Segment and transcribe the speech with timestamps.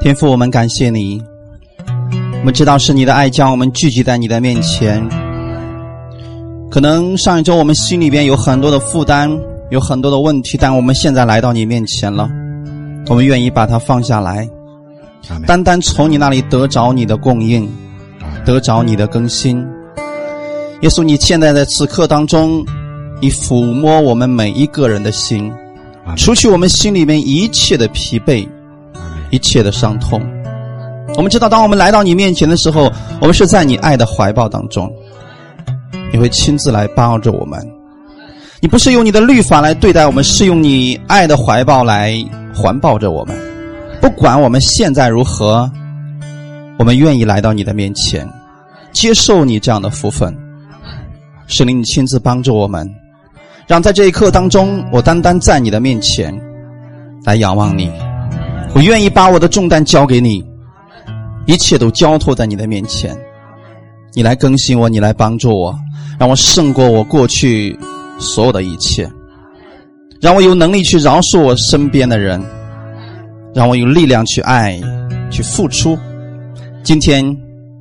[0.00, 1.20] 天父，我们感谢你。
[2.38, 5.04] 我们知道是你的爱将我们聚集在你的面前。
[6.70, 9.36] 可能上一周我们心里边有很多的负担，
[9.70, 12.30] 有很多的问题，但我们现在来到你面前了，
[13.08, 14.48] 我们愿意把它放下来，
[15.46, 17.68] 单单从你那里得着你的供应，
[18.44, 19.58] 得着你的更新。
[20.82, 22.64] 耶稣，你现在在此刻当中，
[23.20, 25.52] 你抚摸我们每一个人的心，
[26.16, 28.48] 除去我们心里面一切的疲惫。
[29.30, 30.20] 一切的伤痛，
[31.16, 34.90] 我们知道，当我们来到你面前的时候，我们是在你爱的怀抱当中，
[36.12, 37.58] 你会亲自来抱着我们。
[38.60, 42.14] 你不是用你的律法来对待我们，是用你爱的怀抱来
[42.54, 43.36] 环抱着我们。
[44.00, 45.70] 不管我们现在如何，
[46.78, 48.28] 我们愿意来到你的面前，
[48.92, 50.36] 接受你这样的福分。
[51.46, 52.88] 圣灵，你亲自帮助我们，
[53.66, 56.36] 让在这一刻当中，我单单在你的面前
[57.24, 57.90] 来仰望你。
[58.74, 60.44] 我愿意把我的重担交给你，
[61.46, 63.16] 一切都交托在你的面前，
[64.14, 65.76] 你来更新我，你来帮助我，
[66.18, 67.76] 让我胜过我过去
[68.18, 69.10] 所有的一切，
[70.20, 72.40] 让我有能力去饶恕我身边的人，
[73.52, 74.80] 让我有力量去爱，
[75.30, 75.98] 去付出。
[76.84, 77.36] 今天，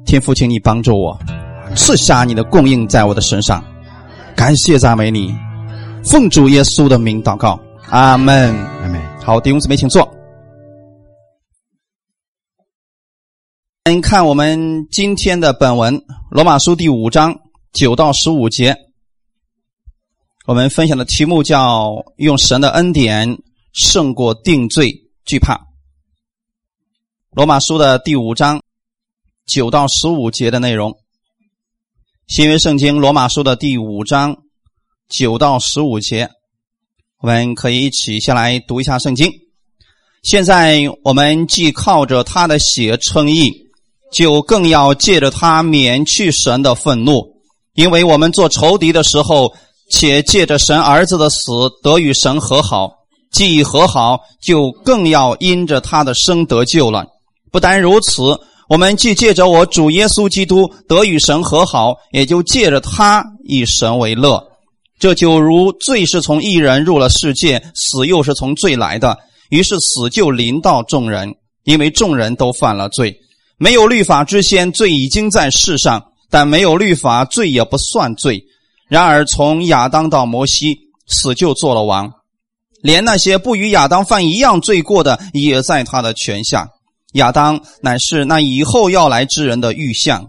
[0.05, 1.17] 天父，请你帮助我，
[1.75, 3.63] 赐下你的供应在我的身上，
[4.35, 5.35] 感谢赞美你，
[6.03, 8.99] 奉主耶稣的名祷告，阿门，阿门。
[9.23, 10.16] 好，弟兄姊妹，请坐。
[14.01, 15.97] 看我们今天的本文
[16.29, 17.39] 《罗马书》第五章
[17.71, 18.75] 九到十五节，
[20.45, 23.37] 我们分享的题目叫“用神的恩典
[23.71, 25.67] 胜过定罪惧怕”。
[27.31, 28.61] 罗马书的第五章
[29.45, 30.97] 九到十五节的内容，
[32.27, 34.43] 新约圣经罗马书的第五章
[35.07, 36.29] 九到十五节，
[37.19, 39.31] 我们可以一起先来读一下圣经。
[40.23, 43.65] 现在我们既靠着他的血称义。
[44.11, 47.21] 就更要借着他免去神的愤怒，
[47.75, 49.53] 因为我们做仇敌的时候，
[49.91, 52.89] 且借着神儿子的死得与神和好；
[53.31, 57.05] 既已和好，就更要因着他的生得救了。
[57.51, 64.43] 不单如此，我们既借着我主耶稣基督得与神和好，也就借着他以神为乐。
[64.99, 69.17] 这就如罪是从一人入了世界，死又是从罪来的，
[69.49, 71.35] 于是死就临到众人，
[71.65, 73.15] 因为众人都犯了罪。
[73.57, 78.43] 没有律法之先，罪已经在世上；但没有律法，罪也不算罪。
[78.87, 82.11] 然而从亚当到摩西，死就做了王，
[82.81, 86.67] 连那些不与亚当犯一样罪过的，也在他的权下。
[87.13, 90.27] 亚当乃是那以后要来之人的预像，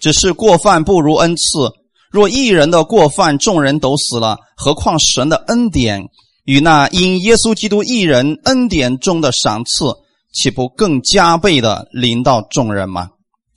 [0.00, 1.72] 只是过犯不如恩赐。
[2.12, 6.04] 若一人的过犯，众人都死了，何况神的恩典
[6.44, 9.86] 与那因耶稣基督一人恩典中的赏赐？
[10.32, 13.08] 岂不更加倍的临到众人吗？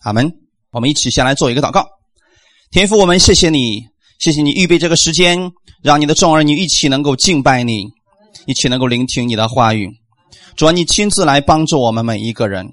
[0.02, 0.32] 阿门。
[0.72, 1.86] 我们一起先来做一个祷告。
[2.72, 3.84] 天父，我们谢谢你，
[4.20, 5.52] 谢谢你预备这个时间，
[5.84, 7.86] 让你的众儿女一起能够敬拜你，
[8.48, 9.88] 一起能够聆听你的话语。
[10.56, 12.68] 主啊，你亲自来帮助我们每一个人。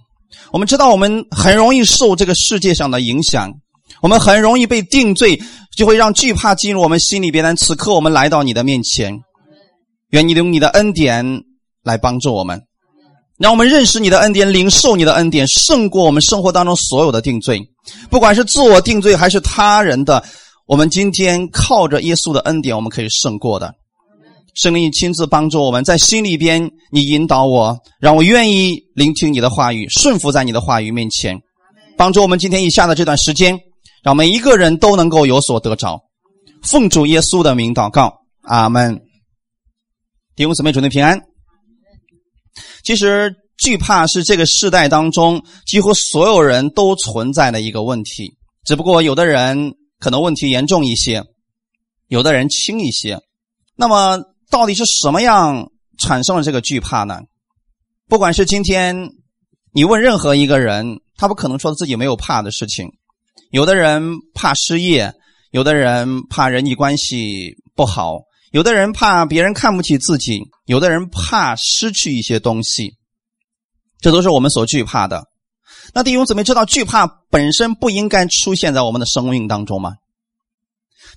[0.51, 3.53] 我们知道我们很容易受这个世界上的影响，
[4.01, 5.39] 我们很容易被定罪，
[5.77, 7.45] 就会让惧怕进入我们心里边。
[7.45, 9.21] 但此刻我们来到你的面前，
[10.11, 11.43] 愿你用你的恩典
[11.83, 12.63] 来帮助我们。
[13.41, 17.59] 让我们认识你的恩典，领受你的恩典，胜过我们生活当中所有的定罪，
[18.11, 20.23] 不管是自我定罪还是他人的。
[20.67, 23.75] 我们今天靠着耶稣的恩典，我们可以胜过的。
[24.55, 31.41] 圣灵亲自帮助我们，在心里边，你引导我，让我愿意聆听你的话语，顺服在你的话语面前，
[31.97, 33.59] 帮助我们今天以下的这段时间，
[34.05, 35.99] 让每一个人都能够有所得着。
[36.63, 38.13] 奉主耶稣的名祷告，
[38.43, 39.01] 阿门。
[40.37, 41.30] 弟兄姊妹，主内平安。
[42.85, 51.23] 其实惧怕是这个时代当中几乎所有人都存在的一个问题，只不过有的人可能问题严重一些，
[52.09, 53.19] 有的人轻一些。
[53.77, 54.19] 那么
[54.51, 57.21] 到底是什么样产生了这个惧怕呢？
[58.09, 59.11] 不管是今天
[59.73, 62.89] 你问任何一个人，他不可能说自己没有怕的事情。
[63.51, 64.03] 有的人
[64.35, 65.13] 怕失业，
[65.51, 68.21] 有的人怕人际关系不好。
[68.51, 72.97] 有的人怕别人看不起自己，有的人怕失去一些东西，
[74.01, 75.25] 这都是我们所惧怕的。
[75.95, 79.95] 那弟兄姊妹知道，惧怕本身不应该出现在我们的生命当中吗？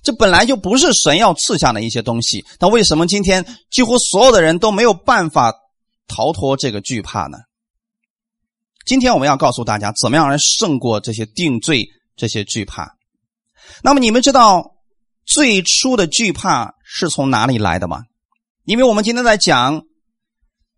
[0.02, 5.52] 这本来就不是神要赐下的一些东西，那为什么今天几乎所有的人都没有办法
[6.06, 7.38] 逃脱这个惧怕呢？
[8.86, 12.94] 今天我们要告诉大家，怎么样来胜过这些定罪、这些惧怕。
[13.82, 14.73] 那么你们知道？
[15.26, 18.02] 最初的惧怕是从哪里来的吗？
[18.64, 19.82] 因为我们今天在讲，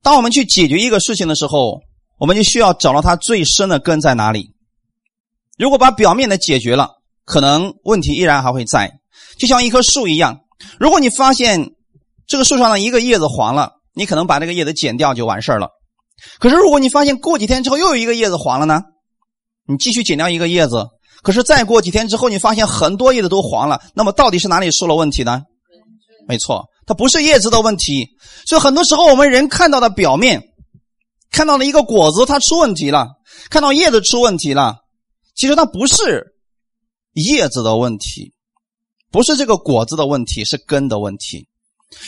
[0.02, 1.80] 当我们去解决一个事情的时候，
[2.18, 4.52] 我们就需要找到它最深的根在哪里。
[5.58, 6.90] 如果把表面的解决了，
[7.24, 9.00] 可能问题依然还会在。
[9.38, 10.40] 就像一棵树一样，
[10.78, 11.72] 如果你发现
[12.26, 15.70] 这个树上的一个叶子黄了，你可能把这个叶子剪掉就完事了。
[16.38, 18.82] 可是如果你发现过几天之后又有一个叶子黄了呢？
[19.68, 20.86] 你继续剪掉一个叶子，
[21.26, 25.42] 可是再过几天之后，你发现很多叶子都黄了，那么到底是哪里出了问题呢？
[26.28, 28.10] 没错，它不是叶子的问题。
[28.46, 30.40] 所以很多时候我们人看到的表面，
[31.32, 33.08] 看到了一个果子它出问题了，
[33.50, 34.76] 看到叶子出问题了，
[35.34, 36.36] 其实它不是
[37.14, 38.32] 叶子的问题，
[39.10, 41.48] 不是这个果子的问题，是根的问题。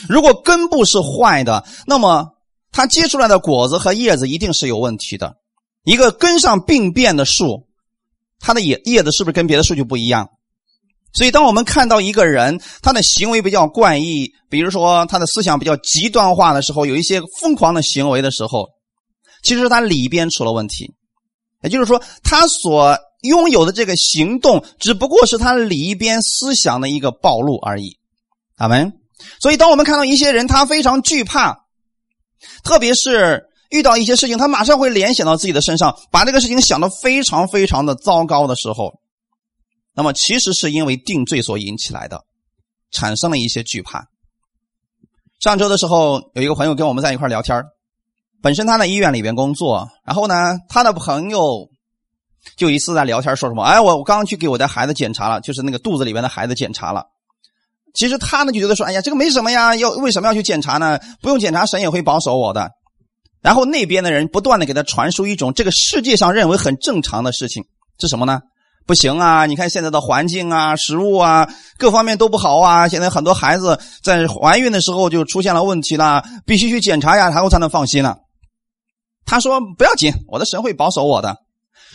[0.09, 2.25] 如果根部是坏的，那么
[2.71, 5.35] 它结出来的果子和叶子一定是有问题的。
[5.83, 7.68] 一个根上病变的树，
[8.41, 10.29] 它的叶叶子是不是跟别的树就不一样？
[11.15, 18.69] 所以，当我们看到一个人他的行为比较怪异，比如说他的思想比较极端化的时候，有一些疯狂的行为的时候，
[19.43, 20.95] 其实他里边出了问题。
[21.63, 27.99] 也就是说，他所拥有的这个行动，只不过是他里边思想的一个暴露而已。
[28.57, 28.93] 阿门。
[29.41, 31.65] 所以，当我们看到一些人他非常惧怕，
[32.63, 33.47] 特别是。
[33.71, 39.01] 遇到一些事情，他马上会联想到自己的身上，把这个事情想得非常非常的糟糕的时候，
[39.95, 42.25] 那么其实是因为定罪所引起来的，
[42.91, 44.07] 产生了一些惧怕。
[45.41, 47.63] 上周的时候，有一个朋友跟我们在一块聊天
[48.41, 51.69] 本身他在医院里边工作，然后呢，他的朋友
[52.57, 57.05] 就一次在聊天说什么：“哎，我我刚刚去给我的孩子检查了，就是那个肚子里边的孩子检查了。”
[57.95, 60.99] 其实他呢就觉得说：“哎呀，这个没什么呀，要为什么要去检查呢？
[61.21, 62.71] 不用检查，神也会保守我的。”
[63.41, 67.65] 然后那边的人不断的给他传输一种这个世界上认为很正常的事情
[68.01, 68.41] 是什么呢？
[68.87, 69.45] 不行啊！
[69.45, 71.47] 你看现在的环境啊、食物啊，
[71.77, 72.89] 各方面都不好啊。
[72.89, 78.17] 现在很多孩子在怀孕的时候就出现了问题了，必须去检查呀，然后才能放心了。
[79.27, 81.37] 他说不要紧，我的神会保守我的。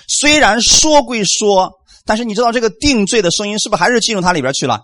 [0.07, 1.71] 虽然说归说，
[2.05, 4.81] 但是你知道这个定罪的声音是不是还是进入他里边去了？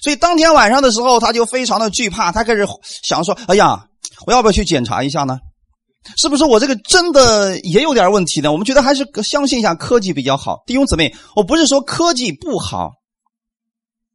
[0.00, 2.66] 所以当天晚上的时候，他就非常的惧怕，他开始
[3.02, 3.84] 想说：哎呀，
[4.26, 5.38] 我要不要去检查一下呢？
[6.16, 8.52] 是不是我这个真的也有点问题呢？
[8.52, 10.62] 我们觉得还是相信一下科技比较好。
[10.66, 12.92] 弟兄姊妹，我不是说科技不好，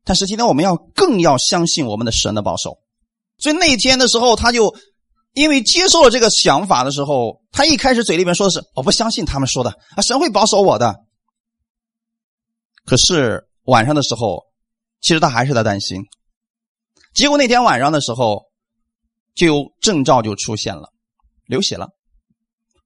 [0.04, 2.78] 但是今天我们要更要相信我们的神的保守。
[3.38, 4.76] 所以那天的时候，他就
[5.34, 10.96] 因为接受了这个想法的时候，他一开始嘴里面说的是“我不相信他们说的啊，神会保守我的”。
[12.86, 14.44] 可是晚上的时候，
[15.02, 16.02] 其实他还是在担心。
[17.14, 18.44] 结果那天晚上的时候，
[19.36, 20.90] 就有征兆就出现了。
[21.52, 21.90] 流血了。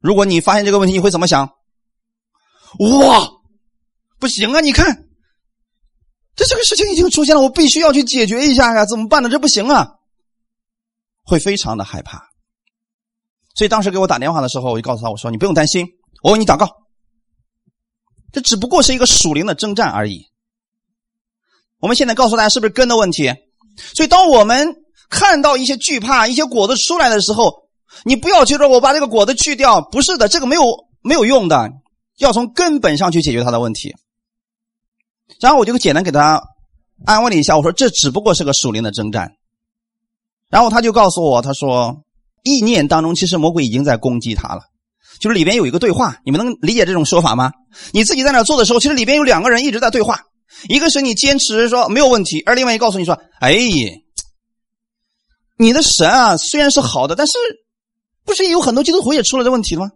[0.01, 1.47] 如果你发现这个问题，你会怎么想？
[2.79, 3.29] 哇，
[4.19, 4.59] 不行啊！
[4.59, 5.05] 你看，
[6.35, 8.85] 这这个事情已经出现了，我必须要去解决一下呀！
[8.85, 9.29] 怎么办呢？
[9.29, 9.87] 这不行啊！
[11.23, 12.27] 会非常的害怕。
[13.55, 15.87] 所以当时给我打电话的时候，我就告诉他我说：“你不用担心，
[16.23, 16.67] 我为你祷告。
[18.33, 20.25] 这只不过是一个属灵的征战而已。”
[21.79, 23.31] 我们现在告诉大家，是不是根的问题？
[23.93, 24.75] 所以当我们
[25.09, 27.64] 看到一些惧怕、一些果子出来的时候，
[28.03, 30.63] 你不要觉得我把这个果子去掉，不是的，这个没有
[31.01, 31.71] 没有用的，
[32.17, 33.95] 要从根本上去解决他的问题。
[35.39, 36.41] 然后我就简单给他
[37.05, 39.31] 安慰了一下，我说这只不过是个属灵的征战。
[40.49, 42.03] 然后他就告诉我，他说
[42.43, 44.61] 意念当中其实魔鬼已经在攻击他了，
[45.19, 47.51] 就是里边有一个对话，你们能理解这种说法吗？
[47.91, 50.21] 你自己在那做的时候，其实里边有两个人一直在对话，
[50.69, 53.57] 一个是你坚持说没有问题，而另外一个告诉你说，哎，
[55.57, 57.33] 你的神啊虽然是好的，但是。
[58.25, 59.91] 不是有很多基督徒也出了这问题了吗？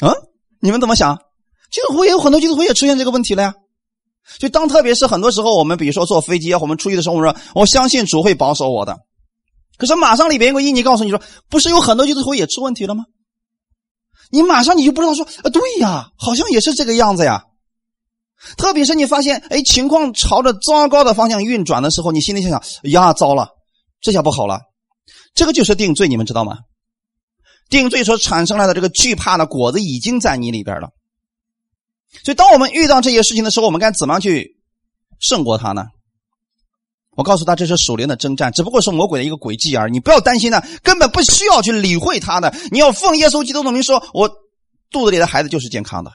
[0.00, 0.14] 啊，
[0.60, 1.16] 你们怎么想？
[1.70, 3.54] 基督徒也有很多基督徒也出现这个问题了呀。
[4.38, 8.98] 就当特别是很多时候，我们比如说坐飞机啊，我们出去的时候，我说我相信主会保守我的。
[9.76, 13.04] 可是马上里边有个印尼告诉你说，不是有很多基督徒也出问题了吗？
[14.30, 17.44] 你马上你就不知道说啊，对呀，好像也是这个样子呀。
[18.56, 23.48] 特别是你发现哎情况朝着糟糕的方向运转的时候，你心里想想，呀，糟了，
[24.00, 24.60] 这下不好了。
[25.34, 26.58] 这个就是定罪，你们知道吗？
[27.68, 30.88] 定罪所产生来的这个惧怕的果子已经在你里边了。
[32.24, 34.56] 所以，当我们遇到这些事情的时候，我们该怎么样去
[35.20, 35.86] 胜过它呢？
[37.12, 39.92] 我告诉他，这是属灵的征战，只不过是魔鬼的一个诡计而已。
[39.92, 42.52] 你不要担心呢，根本不需要去理会他的。
[42.72, 44.28] 你要奉耶稣基督的名说：“我
[44.90, 46.10] 肚子里的孩子就是健康的。”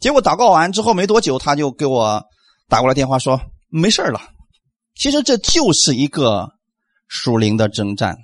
[0.00, 2.20] 结果祷告完之后没多久，他就给我
[2.68, 4.20] 打过来电话说：“没事了。”
[4.98, 6.57] 其实这就是一个。
[7.08, 8.16] 属灵的征战，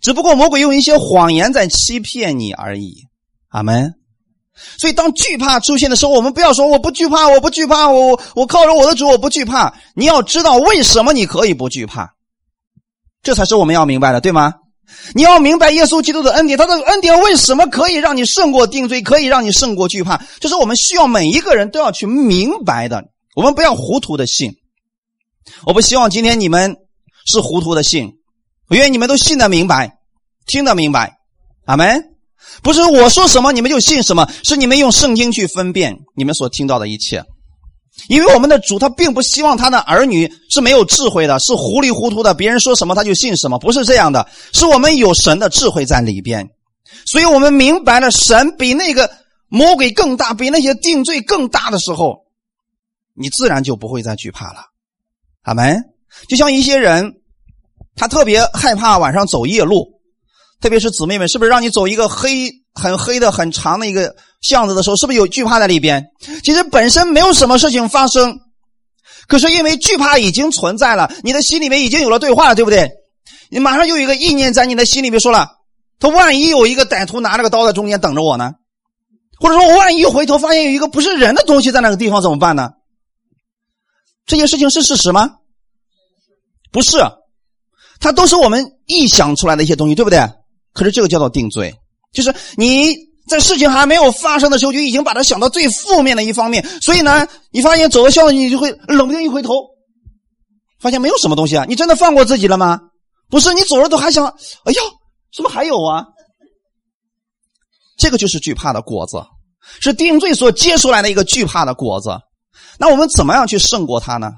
[0.00, 3.06] 只不过魔鬼用一些谎言在欺骗你而已。
[3.48, 3.94] 阿门。
[4.78, 9.74] 所以，当惧怕出现的时候，我们不要说我不惧怕，我不惧怕，我我靠着我的主，我不惧怕。
[9.94, 12.14] 你要知道为什么你可以不惧怕，
[13.22, 14.52] 这才是我们要明白的，对吗？
[15.14, 20.22] 你要明白耶稣基督的恩典，他的恩典为什么可以让你胜过定罪，可以让你胜过惧怕？
[20.38, 23.02] 这是我们需要每一个人都要去明白的。
[23.34, 24.54] 我们不要糊涂的信。
[25.64, 26.76] 我不希望今天你们
[27.26, 28.12] 是糊涂的信，
[28.68, 29.98] 我愿你们都信得明白，
[30.46, 31.18] 听得明白。
[31.64, 32.10] 阿门。
[32.62, 37.24] 不是我说什么你们就信什么，是你们用圣经去分辨你们所听到的一切。
[38.08, 44.28] 因为我们的主他并不希望他的儿女是没有智慧的，是糊里糊涂的，别人说什么他就信什么，不是这样的。
[44.52, 46.48] 是我们有神的智慧在里边，
[47.06, 49.10] 所以我们明白了神比那个
[49.48, 52.24] 魔鬼更大，比那些定罪更大的时候，
[53.14, 54.64] 你自然就不会再惧怕了。
[55.42, 55.91] 阿门。
[56.28, 57.14] 就像一些人，
[57.96, 59.86] 他特别害怕晚上走夜路，
[60.60, 66.04] 特别是姊妹们，是不是让你走一个黑很黑的很长的一个巷子的时候，是不是有惧怕在里边？
[66.42, 68.38] 其实本身没有什么事情发生，
[69.26, 72.90] 可是因为惧怕已经存在了，你的心里面已经有了对话，对不对？
[73.50, 75.48] 你马上就有一个意念在你的心里面说了：
[75.98, 78.52] 他万一有一个歹徒拿着个刀在中间等着我呢？
[79.38, 82.70] 或者说我万一回头发现有一个不是人的东西在那个地方怎么办呢？
[84.24, 85.30] 这件事情是事实吗？
[86.72, 86.98] 不是，
[88.00, 90.18] 它都是我们臆想出来的一些东西，对不对？
[90.72, 91.72] 可是这个叫做定罪，
[92.12, 92.96] 就是你
[93.28, 99.52] 在事情还没有发生的时候就已经把它想到最负面的一方面，所以呢，你发现走到巷子你就会冷不丁一回头，
[100.80, 102.80] 发现没有什么东西啊，你真的放过自己了吗？
[103.28, 104.82] 不是，你走着都还想，哎呀，
[105.36, 106.06] 怎么还有啊？
[107.98, 109.22] 这个就是惧怕的果子，
[109.80, 112.18] 是定罪所结出来的一个惧怕的果子。
[112.78, 114.32] 那我们怎么样去胜过它呢？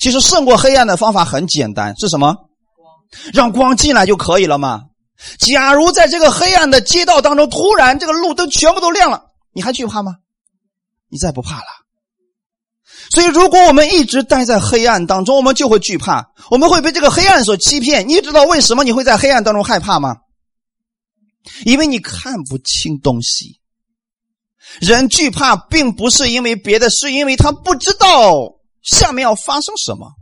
[0.00, 2.34] 其实胜过黑暗的方法很简单，是什么？
[3.32, 4.82] 让光进来就可以了嘛。
[5.38, 10.16] 假如在这个黑暗的街道当中，突然这个路灯全部都亮了，你还惧怕吗？
[11.10, 11.66] 你再不怕了。
[13.10, 18.08] 所以，如果我们一直待在黑暗当中，我们就会惧怕，我们会被这个黑暗所欺骗。
[18.08, 20.16] 你知道为什么你会在黑暗当中害怕吗？
[21.64, 23.60] 因为你看不清东西。
[24.80, 30.12] 人惧怕，并不是因为别的，是因为他不知道下面要发生什么，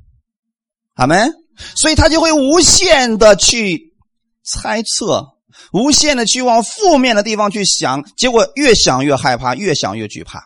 [0.94, 1.32] 阿门。
[1.74, 3.94] 所以他就会无限的去
[4.44, 5.26] 猜测，
[5.72, 10.44] 无限的去往负面的地方去想，结果越想越害怕，越想越惧怕。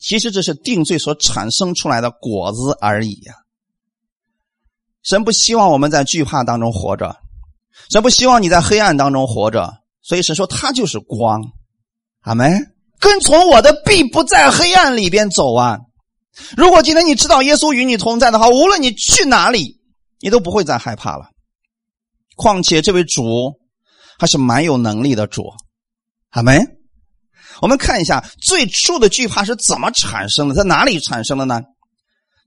[0.00, 3.34] 其实这是定罪所产生出来的果子而已呀。
[5.02, 7.16] 神不希望我们在惧怕当中活着，
[7.92, 11.40] 神不希望你在黑暗当中活着，所以神说他就是光，
[12.22, 12.74] 阿门。
[12.98, 15.78] 跟从我的必不在黑暗里边走啊！
[16.56, 19.80] 如果今天你知道耶稣与你同在的话，无论你去哪里，
[20.20, 21.26] 你都不会再害怕了。
[22.36, 23.54] 况且这位主
[24.18, 25.44] 还是蛮有能力的主，
[26.30, 26.60] 好没？
[27.60, 31.60] 我们看一下最初的惧怕是怎么产生的，在哪里产生的呢？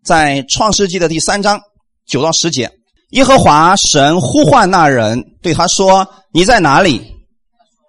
[0.03, 1.61] 在创世纪的第三章
[2.07, 2.71] 九到十节，
[3.11, 7.13] 耶和华神呼唤那人，对他说：“你在哪里？”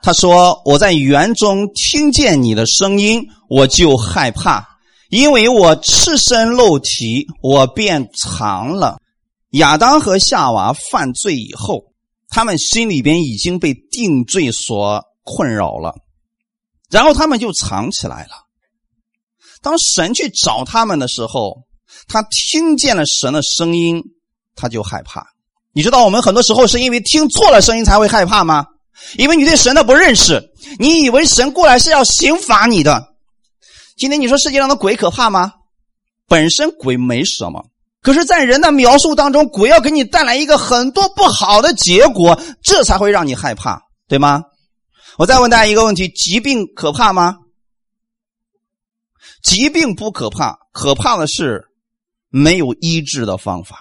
[0.02, 4.62] 他说：“我在园中听见你的声音，我就害怕，
[5.14, 8.98] 因为我赤身露体，我便藏了。
[9.50, 11.84] 亚当和夏娃犯罪以后，
[12.30, 15.94] 他们心里边已经被定罪所困扰了，
[16.90, 18.30] 然后他们就藏起来了。
[19.62, 21.58] 当神去找他们的时候，
[22.08, 24.02] 他听见了神的声音，
[24.56, 25.24] 他就害怕。
[25.72, 28.66] 你知道，我们很多时候是因为听错了声音才会害怕吗？”
[29.16, 30.42] 因为你对神的不认识，
[30.80, 33.13] 你以为神过来是要刑罚你的。
[33.96, 35.52] 今天你说世界上的鬼可怕吗？
[36.26, 37.66] 本身鬼没什么，
[38.02, 44.42] 可是，在人的描述当中，鬼要给你带来一个很多不好的结果，这才会让你害怕，对吗？
[45.16, 47.36] 我再问大家一个问题：疾病可怕吗？
[49.42, 51.66] 疾病不可怕，可怕的是
[52.30, 53.78] 没有医治的方法，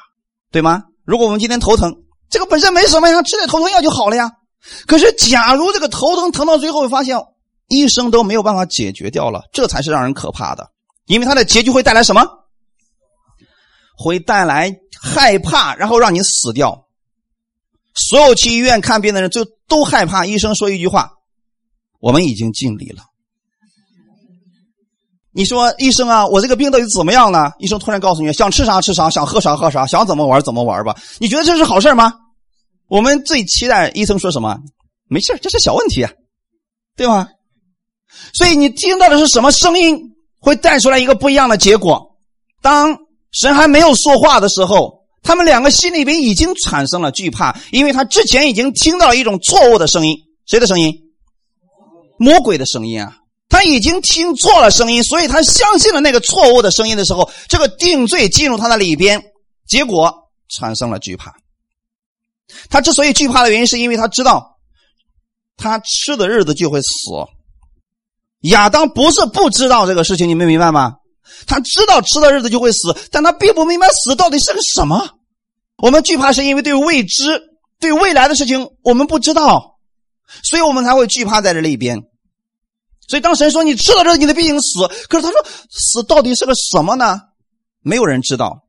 [0.52, 0.84] 对吗？
[1.06, 1.92] 如果我们今天头疼，
[2.30, 4.32] 这个本身没什么呀，吃点头疼药就好了呀。
[4.86, 7.18] 可是，假如这个头疼疼到最后，发现
[7.68, 10.70] 医生都没有办法解决掉了，这才是让人可怕的。
[11.06, 12.26] 因为它的结局会带来什么？
[13.98, 16.88] 会带来害怕，然后让你死掉。
[17.96, 21.12] 所有去医院看病的人就都害怕医生说一句话
[22.02, 23.04] ：“我们已经尽力了。”
[25.36, 27.54] 你说医生啊，我这个病到底怎么样了？
[27.60, 30.96] 医生突然告诉你，想吃啥吃啥，想喝啥喝啥，想怎么玩怎么玩吧。
[31.20, 32.14] 你觉得这是好事吗？
[32.88, 34.60] 我们最期待医生说什么？
[35.08, 36.12] 没事这是小问题啊，
[36.96, 37.28] 对吗？
[38.34, 40.00] 所以你听到的是什么声音，
[40.40, 42.16] 会带出来一个不一样的结果。
[42.62, 42.98] 当
[43.32, 50.18] 神还没有说话的时候，他们两个心里边已经产生了惧怕，因为他之前已经听到了一种错误的声音。
[50.46, 50.94] 谁的声音？
[52.18, 53.18] 魔鬼的声音啊！
[53.50, 59.22] 他已经听错了声音，所以他相信了那个错误的声音的时候，这个定罪进入他的里边，
[59.68, 60.14] 结果
[60.50, 61.34] 产生了惧怕。
[62.70, 64.58] 他之所以惧怕的原因，是因为他知道
[65.58, 66.90] 他吃的日子就会死。
[68.44, 70.94] 亚当不是不知道这个事情，你们明白吗？
[71.48, 75.10] 他知道吃的日子就会死，但他并不明白死到底是个什么。
[75.78, 77.42] 我们惧怕是因为对未知、
[77.80, 79.78] 对未来的事情我们不知道，
[80.44, 82.02] 所以我们才会惧怕在这里边。
[83.08, 84.88] 所以当神说你吃了这，你的必定死。
[85.10, 87.20] 可是他说死到底是个什么呢？
[87.82, 88.60] 没有人知道。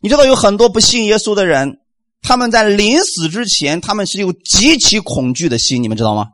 [0.00, 1.78] 你知道有很多不信耶稣的人，
[2.22, 6.26] 他们在临死之前，他们是有极其恐惧的心，你们知道吗？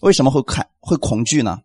[0.00, 1.58] 为什么会看会恐惧呢？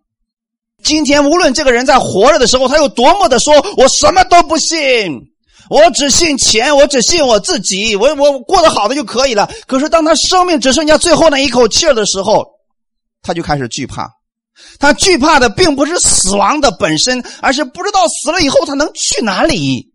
[0.82, 5.30] 今天无论这个人在活着的时候，他有多么的说，我什么都不信，
[5.70, 9.50] 我只信钱，我只信我自己，我我过得好的就可以了。
[9.68, 12.46] 可是当他生命只剩下最后那一口气的时候，
[13.22, 14.10] 他就开始惧怕。
[14.78, 19.92] 他惧怕的并不是死亡的本身，而是不知道死了以后他能去哪里。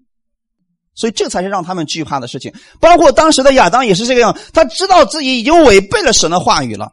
[0.95, 2.53] 所以这才是让他们惧怕的事情。
[2.79, 6.93] 包括当时的亚当也是这个样，他知道自己已经违背了神的话语了。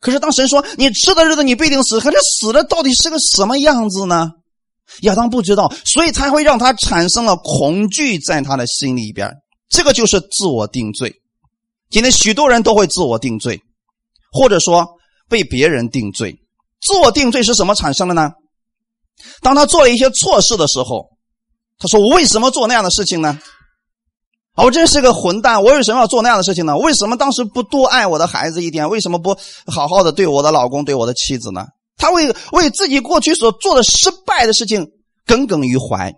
[0.00, 4.30] 可是当神说你吃的日子你必定死，可是死了到底是个什么样子呢？
[5.02, 9.30] 亚当不知道，所以才会让他产生了恐惧在他的心里边。
[9.68, 11.14] 这个就是自我定罪。
[11.90, 13.60] 今天许多人都会自我定罪，
[14.32, 14.86] 或者说
[15.28, 16.36] 被别人定罪。
[16.80, 18.32] 自我定罪是什么产生的呢？
[19.42, 21.10] 当他做了一些错事的时候，
[21.78, 23.38] 他说：“我为什么做那样的事情呢？
[24.62, 25.62] 我真是个混蛋！
[25.62, 26.76] 我为什么要做那样的事情呢？
[26.76, 28.88] 为什么当时不多爱我的孩子一点？
[28.88, 29.36] 为什么不
[29.66, 34.86] 好好的对我的老公、对我的妻子呢？”他为为自己过去所做的失败的事情
[35.26, 36.14] 耿耿于怀，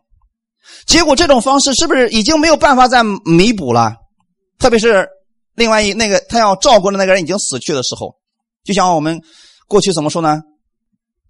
[0.87, 3.95] 结果这种方式是不是已经没有办法再弥补了？
[4.61, 5.09] 特别是
[5.57, 8.15] 另外一那个他要照顾的那个人已经死去的时候，
[8.65, 9.21] 就像我们
[9.67, 10.41] 过去怎么说呢？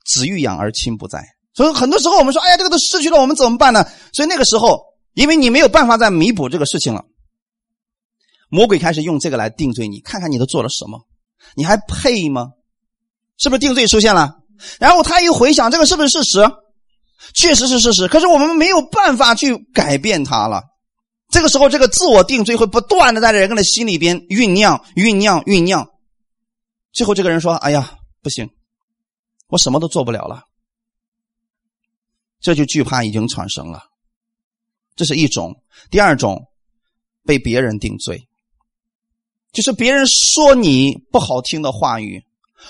[0.04, 4.82] 子欲养而亲不在，所以很多时候我们说：“哎呀，这个都失去了，我们怎么办呢？”所以那个时候，
[5.14, 7.04] 因为你没有办法再弥补这个事情了，
[8.48, 11.06] 魔鬼开始用这个来定罪你，看看你都做了什么，
[11.54, 12.50] 你还配吗？
[13.38, 14.38] 是不是定罪出现了？
[14.78, 16.40] 然后他一回想，这个是不是事实？
[17.34, 18.08] 确实是事实。
[18.08, 20.62] 可是我们没有办法去改变它了。
[21.30, 25.88] 这个时候，这个自我定罪会不断的在人的心里边酝酿、酝酿、酝酿。
[26.92, 28.50] 最后，这个人说：“哎呀，不行。”
[29.48, 30.44] 我什么都做不了了，
[32.40, 33.91] 这就惧怕已经产生了。
[34.94, 36.48] 这是一种，第二种，
[37.24, 38.28] 被别人定罪，
[39.52, 42.24] 就是别人说你不好听的话语，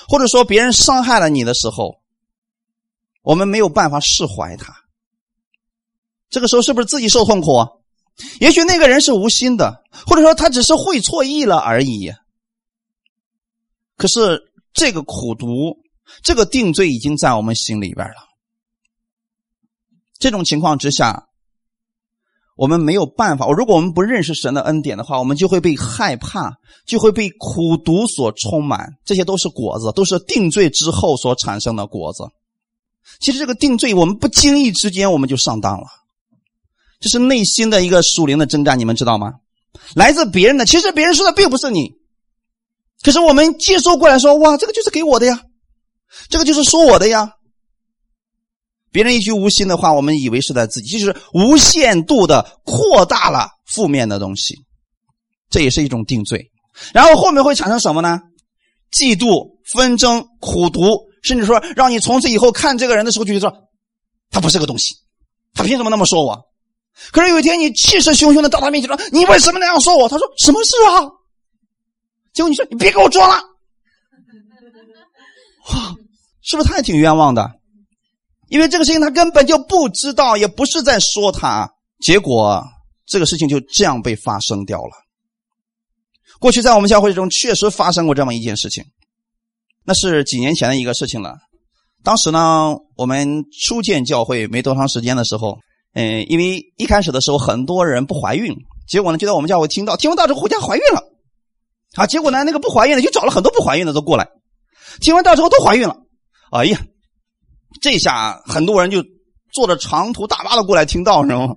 [0.09, 2.01] 或者说别人伤害了你的时候，
[3.23, 4.75] 我们没有办法释怀他。
[6.31, 7.67] 这个时候是不是自己受痛苦？
[8.41, 12.13] 也许那个人是无心的，或者说他只是会错意了而已。
[13.97, 15.81] 可是这个苦毒。
[16.23, 18.29] 这个定罪已经在我们心里边了。
[20.19, 21.27] 这种情况之下，
[22.63, 23.45] 我们没有办法。
[23.51, 26.53] 如果我们不认识神的恩典的话，我们就会被害怕，
[26.87, 28.89] 就会被苦毒所充满。
[29.05, 32.23] 这些都是果子，都是定罪之后所产生的果子。
[33.19, 35.89] 其实这个定罪，我们不经意之间我们就上当了。
[37.01, 39.33] 这是内心的一个属灵的征战，你们知道吗？
[39.97, 41.91] 来自别人的，其实别人说的并不是你，
[43.03, 45.41] 可是我们接收过来说，哇，这个就是给我的呀。
[46.29, 47.33] 这个就是说我的呀，
[48.93, 54.55] 别人一句无心的话，我们以为是在自己，就是无限度的扩大了负面的东西，
[55.51, 56.51] 这也是一种定罪。
[56.93, 58.21] 然后后面会产生什么呢？
[58.93, 63.69] 嫉妒、纷争、苦毒，甚至说让你从此以后看这个人的时候就觉得
[64.31, 64.95] 他不是个东西，
[65.55, 66.39] 他凭什么那么说我？
[67.11, 71.09] 可是有一天你气势汹汹的到他面前说：“你为什么那样说我？”他说：“什么事啊？”
[72.35, 73.37] 结果你说：“你别给我装了。”
[75.73, 75.97] 哇！
[76.43, 77.51] 是不是他也挺冤枉的？
[78.53, 81.67] 因为这个事情他根本就不知道，也不是在说他。
[82.03, 82.63] 结果
[83.07, 84.91] 这个事情就这样被发生掉了。
[86.39, 88.85] 过去在我们教会中确实发生过这么一件事情，
[89.87, 91.39] 那是几年前的一个事情了。
[92.05, 95.57] 当时呢，我们初建教会没多长时间的时候，
[95.95, 98.55] 嗯，因为一开始的时候很多人不怀孕，
[98.87, 101.03] 结果呢就在我们教会听到，听完道之后回家怀孕了。
[101.95, 104.29] 啊，结果呢那个不怀孕的就找了很多不怀孕的都过来，
[105.01, 105.97] 听完道之后都怀孕了。
[106.51, 106.79] 哎呀，
[107.83, 109.05] 这下很多人就
[109.53, 111.55] 坐着长途大巴的过来听道，知道吗？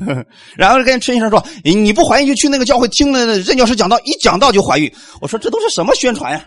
[0.58, 6.44] 然后跟陈先生说：“你不怀孕就去那个教会听那任教师讲道，一讲道就怀孕。”我说：“这都是什么宣传呀？”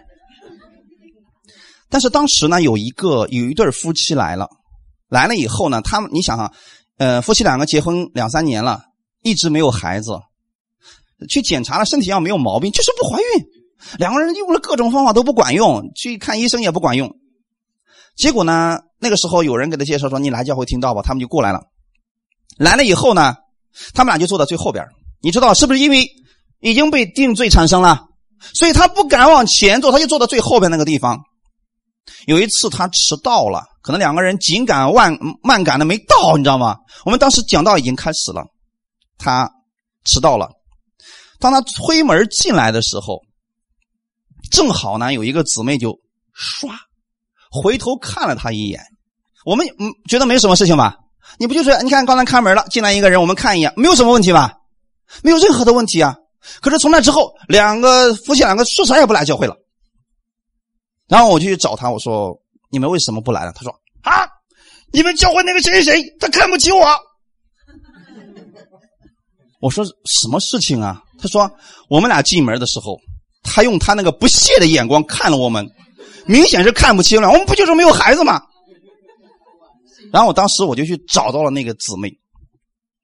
[1.89, 4.49] 但是当时呢，有一个有一对夫妻来了，
[5.07, 6.51] 来了以后呢，他们你想想，
[6.97, 8.81] 呃，夫妻两个结婚两三年了，
[9.23, 10.11] 一直没有孩子，
[11.29, 13.45] 去检查了身体上没有毛病，就是不怀孕。
[13.97, 17.09] 两个人用了各种方法都不管用，去看医生也不管用。
[18.17, 18.79] 结果呢？
[18.99, 21.61] 那个时候有人给他介绍说：“你来教会听到吧。”他们就过来了。
[22.57, 23.35] 来了以后呢，
[23.93, 24.83] 他们俩就坐在最后边
[25.21, 26.09] 你知道是不是因为
[26.59, 28.07] 已经被定罪产生了，
[28.55, 31.21] 所以他不敢往前坐，他就坐到最后边那个地方。
[32.25, 36.77] 有一次他迟到了，可能两个人紧赶万慢赶的没到，你知道吗？
[37.05, 38.43] 我们当时讲道已经开始了，
[39.19, 39.47] 他
[40.05, 40.49] 迟到了。
[41.39, 43.21] 当他推门进来的时候，
[44.49, 45.91] 正好呢有一个姊妹就
[46.35, 46.75] 唰
[47.51, 48.81] 回头看了他一眼。
[49.45, 50.97] 我们嗯觉得没什么事情吧？
[51.39, 54.53] 你不就是你看刚才开门了，进来一个人，我们看一眼，没有什么问题吧？
[55.23, 56.15] 没有任何的问题啊。
[56.61, 59.55] 可是从那之后，两个夫妻两个说啥也不来教会了。
[61.07, 62.37] 然后我就去找他，我说
[62.71, 64.27] ：“你们为什么不来了？”他说：“啊，
[64.91, 66.85] 你们教会那个谁谁谁，他看不起我。”
[69.59, 71.49] 我说：“什么事情啊？”他说
[71.89, 72.97] ：“我们俩进门的时候，
[73.43, 75.65] 他用他那个不屑的眼光看了我们，
[76.27, 77.29] 明显是看不清了。
[77.29, 78.41] 我们不就是没有孩子吗？”
[80.13, 82.11] 然后我当时我就去找到了那个姊妹，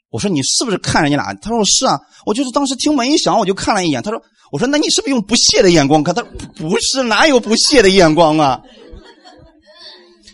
[0.09, 8.61] 我说：“你是不是看人家俩？”他说：“是啊，我就是当时听门一响，我就看了一眼。”他说：“我说那你是不是用不屑的眼光看？”他说：“不是，哪有不屑的眼光啊？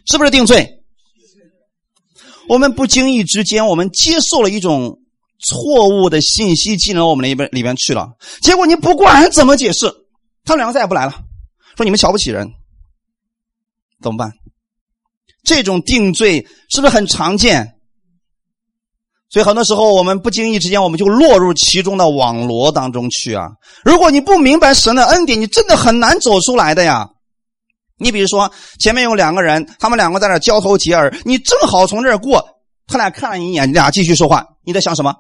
[0.06, 0.67] 是不是定罪？
[2.47, 4.99] 我们不经意之间，我们接受了一种
[5.39, 8.10] 错误的信息进了我们里边里边去了。
[8.41, 9.86] 结果你不管怎么解释，
[10.45, 11.12] 他们两个再也不来了，
[11.78, 12.47] 说你们瞧不起人，
[14.02, 14.32] 怎么办？”
[15.44, 17.76] 这种定罪是不是很常见？
[19.30, 23.48] 所以很多时候我们不经意之间，我们就落入其中的网罗当中去啊！
[23.86, 27.08] 如果你不明白神的恩典，你真的很难走出来的呀。
[27.98, 32.44] 你比如说，前面有两个人，他们两个在那交头接耳，你正好从这儿过，
[32.88, 35.14] 他俩看了你一眼，你俩继续说话，你在想什么？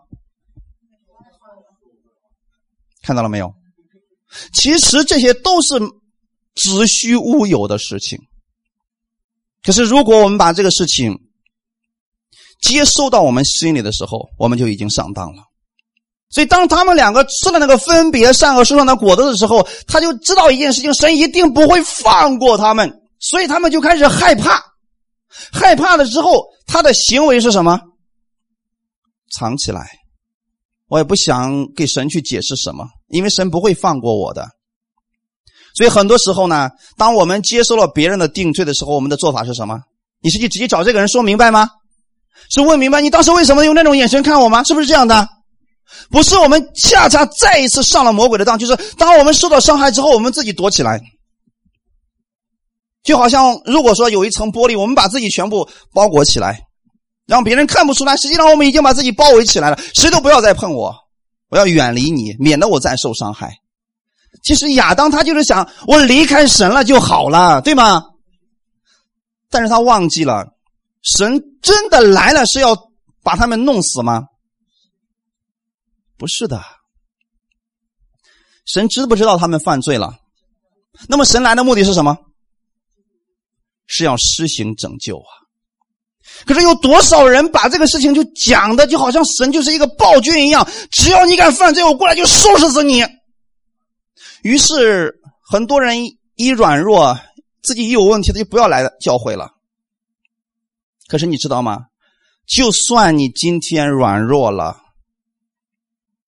[3.03, 3.53] 看到了没有？
[4.53, 5.79] 其实这些都是
[6.55, 8.19] 子虚乌有的事情。
[9.63, 11.17] 可是，如果我们把这个事情
[12.61, 15.43] 接收到我们心里的时候，我们就已经上当了。
[16.29, 23.01] 所以，当他们两个吃了那个分别善恶树上的果子的时候，他就知道一件事情：神一定不会放过他们。
[23.19, 24.63] 所以，他们就开始害怕。
[25.51, 27.79] 害怕了之后，他的行为是什么？
[29.31, 29.87] 藏起来。
[30.87, 34.47] 我也不想给神去解释什么，因为神不会放过我的。
[35.75, 39.79] 所以很多时候呢，当我们接受了别人的定罪的时候，我们的做法是什么？
[40.21, 41.69] 你是去直接找这个人说明白吗？
[42.49, 44.63] 是问明白你当时为什么用那种眼神看我吗？
[44.63, 45.27] 是不是这样的？
[46.11, 51.01] 不是，我们恰恰再一次上了魔鬼的当，就是当我们受到伤害之后，我们自己躲起来，
[53.03, 56.59] 就好像如果说有一层玻璃，我们把自己全部包裹起来，
[57.25, 60.93] 让别人看不出来，实际上我们已经把自己包围起来了，谁都不要再碰我，
[61.49, 63.51] 我要远离你，免得我再受伤害。
[64.43, 68.03] 其实亚当他就是想我离开神了就好了，对吗？
[69.49, 70.45] 但是他忘记了，
[71.01, 72.77] 神真的来了是要
[73.23, 74.23] 把他们弄死吗？
[76.17, 76.61] 不是的，
[78.65, 80.13] 神知不知道他们犯罪了？
[81.07, 82.17] 那么神来的目的是什么？
[83.87, 85.31] 是要施行拯救啊！
[86.45, 93.03] 可是有多少人把这个事情就讲的就好像神就是一个暴君一样，只要你敢犯罪，我过来就收拾死你。
[94.43, 95.13] 于是，
[95.49, 95.97] 很多人
[96.35, 97.19] 一软弱，
[97.61, 99.49] 自己一有问题，他就不要来教会了。
[101.07, 101.85] 可是你知道吗？
[102.47, 104.77] 就算你今天软弱了，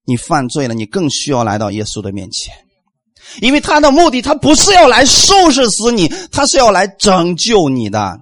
[0.06, 2.54] 你犯罪了，你更需要来到耶稣的面前，
[3.42, 8.20] 因为他的目的，他不是要来收拾死你，他是要来拯救你的。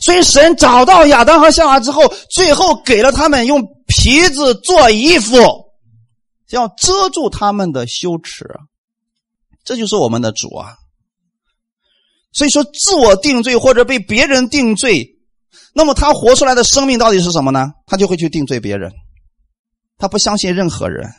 [0.00, 5.36] 所以，神找到亚当和夏娃之后，最后给了他们用皮子做衣服，
[6.50, 8.44] 要遮住他们的羞耻。
[9.64, 10.76] 这就是我们的主啊！
[12.32, 15.18] 所以说，自我定罪或者被别人定罪，
[15.74, 17.72] 那么他活出来的生命到底是什么呢？
[17.86, 18.92] 他就会去定罪别人，
[19.98, 21.10] 他不相信任何人，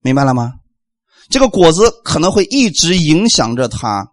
[0.00, 0.52] 明白了吗？
[1.30, 4.10] 这个果子可能会一直影响着他，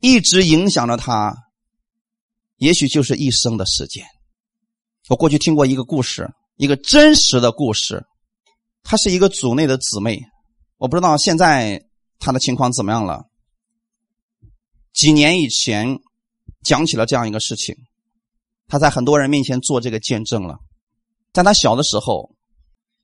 [0.00, 1.36] 一直影响着他，
[2.56, 4.04] 也许就是一生的时间。
[5.10, 8.02] 我过去听过一个故事，一个真实的故事，
[8.82, 10.18] 她是一个组内的姊妹，
[10.78, 11.84] 我不知道现在。
[12.18, 13.24] 他的情况怎么样了？
[14.92, 16.00] 几年以前
[16.64, 17.76] 讲起了这样一个事情，
[18.66, 20.58] 他在很多人面前做这个见证了。
[21.32, 22.34] 在他小的时候，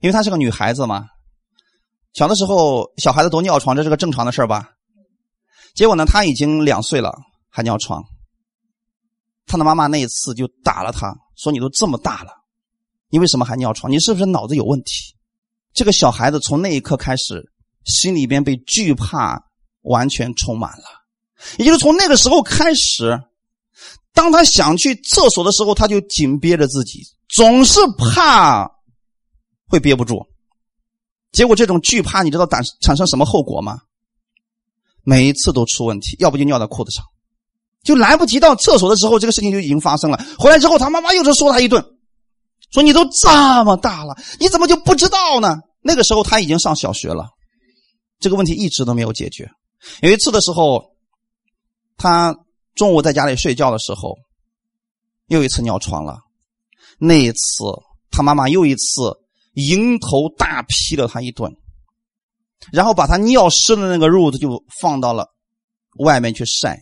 [0.01, 1.07] 因为他是个女孩子嘛，
[2.13, 4.71] 小的时候小孩子都尿床，这是个正常的事吧？
[5.75, 7.17] 结果呢，他已经两岁了
[7.49, 8.03] 还尿床，
[9.47, 12.33] 他的妈妈那一次就打了他，说：“你都这么大了，
[13.11, 13.93] 你为什么还尿床？
[13.93, 15.15] 你是不是脑子有问题？”
[15.73, 17.54] 这个小孩子从那一刻开始。
[17.85, 19.43] 心里边被惧怕
[19.83, 20.85] 完全充满了，
[21.59, 23.21] 也就是从那个时候开始，
[24.13, 28.71] 当他想去厕所的时候，他就紧憋着自己，总是怕
[29.69, 30.27] 会憋不住。
[31.33, 33.79] 结果这种惧怕，你知道产产生什么后果吗？
[35.03, 37.05] 每一次都出问题，要不就尿在裤子上，
[37.83, 40.25] 就来不及到厕所的时候，这个事情就已经发生了。
[40.39, 41.85] 回来之后，他妈妈又是说他一顿，
[42.71, 43.29] 说你都这
[43.65, 45.59] 么大了，你怎么就不知道呢？
[45.83, 47.29] 那个时候他已经上小学了，
[48.25, 49.47] 这个问题一直都没有解决。
[50.01, 50.97] 有一次的时候，
[51.99, 52.35] 他
[52.75, 54.17] 中午在家里睡觉的时候，
[55.27, 56.19] 又一次尿床了。
[56.99, 57.65] 那一次，
[58.11, 59.13] 他妈妈又一次
[59.53, 61.55] 迎头大劈了他一顿。
[62.73, 65.29] 然后把他尿湿的那个褥子就放到了
[65.99, 66.81] 外面去晒。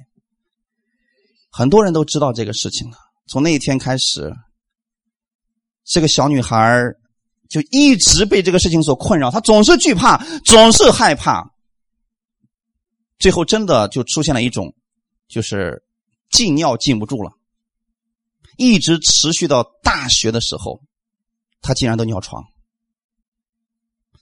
[1.51, 2.97] 很多人都知道这个事情了。
[3.27, 4.33] 从那一天开始，
[5.83, 6.81] 这个小女孩
[7.53, 11.53] 就一直被这个事情所困扰，他总是惧怕，总是害怕。
[13.19, 14.75] 最后真的就出现了一种，
[15.29, 15.85] 就是
[16.31, 17.31] 禁尿禁不住了，
[18.57, 20.81] 一直持续到大学的时候，
[21.61, 22.43] 他竟然都尿床。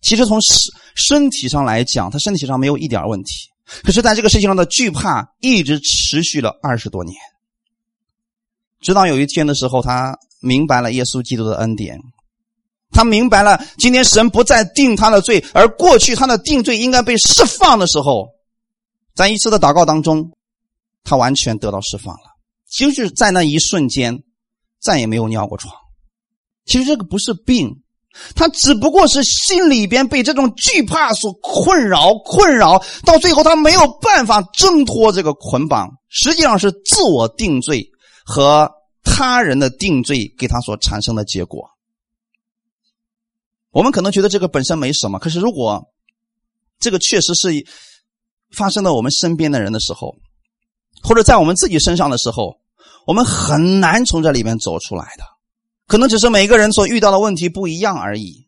[0.02, 3.48] 其实从身身体上来讲，他身体上没有一点问题，
[3.84, 7.16] 可是在这个事情上的惧怕一直持续了二十多年。
[8.80, 11.96] 直到有一天的时候，他明白了耶稣基督的恩典，
[12.92, 18.28] 他明白了今天神不再定他的罪，而过去他的定罪应该被释放的时候，
[19.14, 20.30] 在一次的祷告当中，
[21.04, 22.22] 他完全得到释放了。
[22.70, 24.22] 就是在那一瞬间，
[24.80, 25.74] 再也没有尿过床。
[26.66, 27.82] 其实这个不是病。
[28.34, 37.88] 他只不过是心里边被这种惧怕所困扰，困扰到最后他没有办法挣脱这个捆绑，实际上是自我定罪
[38.24, 38.68] 和
[39.04, 41.64] 他人的定罪给他所产生的结果。
[43.70, 45.82] 我们可能觉得这个本身没什么，可是如果
[46.78, 47.48] 这个确实是
[48.56, 50.16] 发生在我们身边的人的时候，
[51.02, 52.56] 或者在我们自己身上的时候，
[53.06, 55.24] 我们很难从这里面走出来的。
[55.86, 58.46] 可能只是每个人所遇到的问题不一样而已，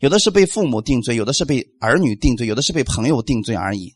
[0.00, 3.94] 有的是被父母定罪，有的是被儿女定罪，有的是被朋友定罪而已，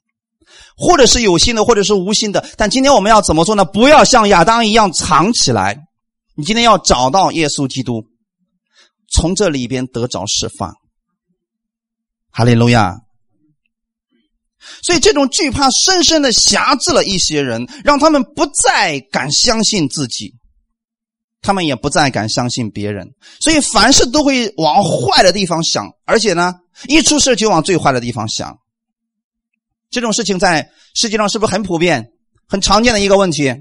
[0.77, 2.45] 或者是有心的，或者是无心的。
[2.57, 3.65] 但今天我们要怎么做呢？
[3.65, 5.87] 不要像亚当一样藏起来。
[6.35, 8.05] 你今天要找到耶稣基督，
[9.09, 10.75] 从这里边得着释放。
[12.31, 12.97] 哈利路亚。
[14.83, 20.35] 所以这种惧怕深深的辖制了一些人，让他们不再敢相信自己。
[21.41, 26.53] 他们也不再敢相信别人，所以凡事都会往坏的地方想，而且呢，
[26.89, 28.59] 一出事就往最坏的地方想。
[29.89, 32.11] 这种事情在世界上是不是很普遍、
[32.49, 33.55] 很常见的一个问题？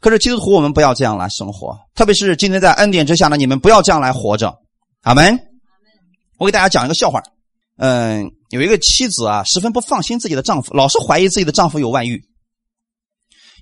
[0.00, 4.54] 可是基督徒，我们不要这样来生活，特别是今天在恩典之下呢，你们不要这样来活着。
[5.02, 5.38] 阿门。
[6.38, 7.20] 我给大家讲一个笑话。
[7.76, 12.22] 嗯，有一个妻子啊，十分不放心自己的丈夫，老是怀疑自己的丈夫有外遇。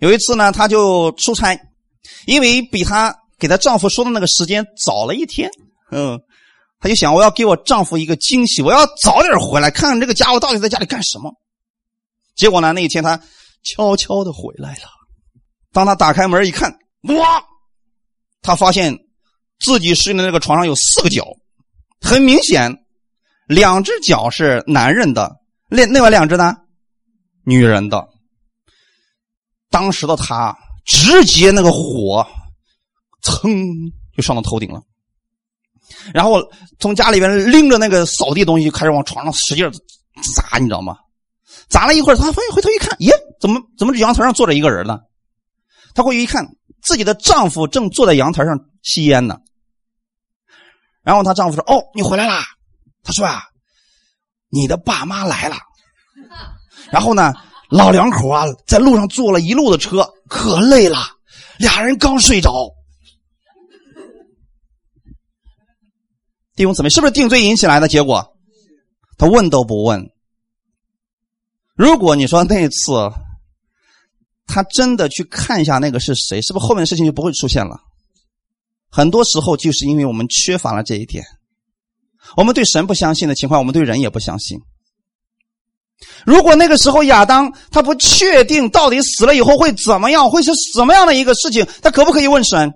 [0.01, 1.59] 有一次呢，她就出差，
[2.27, 3.15] 因为比她。
[3.41, 5.49] 给她丈夫说的那个时间早了一天，
[5.93, 6.19] 嗯，
[6.81, 11.33] 她就想我要给我丈夫一个惊喜，我要早点回来看看这个家伙到底在家里干什么。
[12.35, 13.17] 结果呢，那一天她
[13.63, 14.98] 悄悄的回来了。
[15.73, 16.71] 当他打开门一看，
[17.03, 17.45] 哇，
[18.43, 18.97] 他发现
[19.61, 21.25] 自己睡的那个床上有四个脚，
[22.01, 22.75] 很明显，
[23.47, 25.37] 两只脚是男人的，
[25.69, 26.57] 另另外两只呢，
[27.45, 28.09] 女人的。
[29.71, 32.27] 当时的他直接那个火。
[33.21, 33.51] 噌
[34.17, 34.81] 就上到头顶了，
[36.15, 36.41] 然后
[36.79, 39.69] 从家里边拎着那个扫地东西，开始往床上使劲
[40.37, 40.97] 砸，你知道吗？
[41.69, 45.01] 砸了一会儿，他发现回头一看，耶，怎么怎么阳台上坐着一个人呢？
[45.99, 46.47] 他回去一看，
[46.81, 49.37] 自己的丈夫正坐在阳台上吸烟呢。
[51.03, 52.45] 然后她丈夫说：“哦，你回来啦？”
[53.03, 53.43] 他说：“啊，
[54.49, 55.57] 你的爸妈来了。”
[56.93, 57.35] 然后呢，
[57.69, 60.99] 老两口啊，在路上坐了一路的车，可累了，
[61.59, 62.53] 俩人刚睡着。
[66.55, 68.37] 弟兄姊妹，是不是定罪引起来的结果？
[69.17, 70.09] 他问都不问。
[71.75, 72.93] 如果你说那次
[74.49, 77.77] 他真的去看一下那个是谁，是不是后面的事情就不会出现了？
[78.91, 81.23] 很多时候就是因为我们缺乏了这一点，
[82.37, 84.59] 我们对神不相信的情况，我们对人也不相信。
[86.25, 92.73] 如果那个时候亚当他不确定到底死了以后会怎么样，会是什么样的一个事情，他可不可以问神？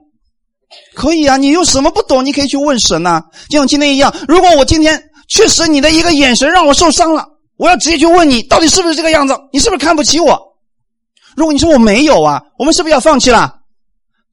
[0.95, 3.23] 可以啊，你有什么不懂，你可以去问神呐。
[3.49, 9.35] 就像今天一样，如果我今天确实你的一个眼神让我受伤了，我要直接去问你，到底是不是这个样子？
[9.53, 10.52] 你是不是看不起我？
[11.37, 13.61] 如果你说我没有啊，我们是不是要放弃了？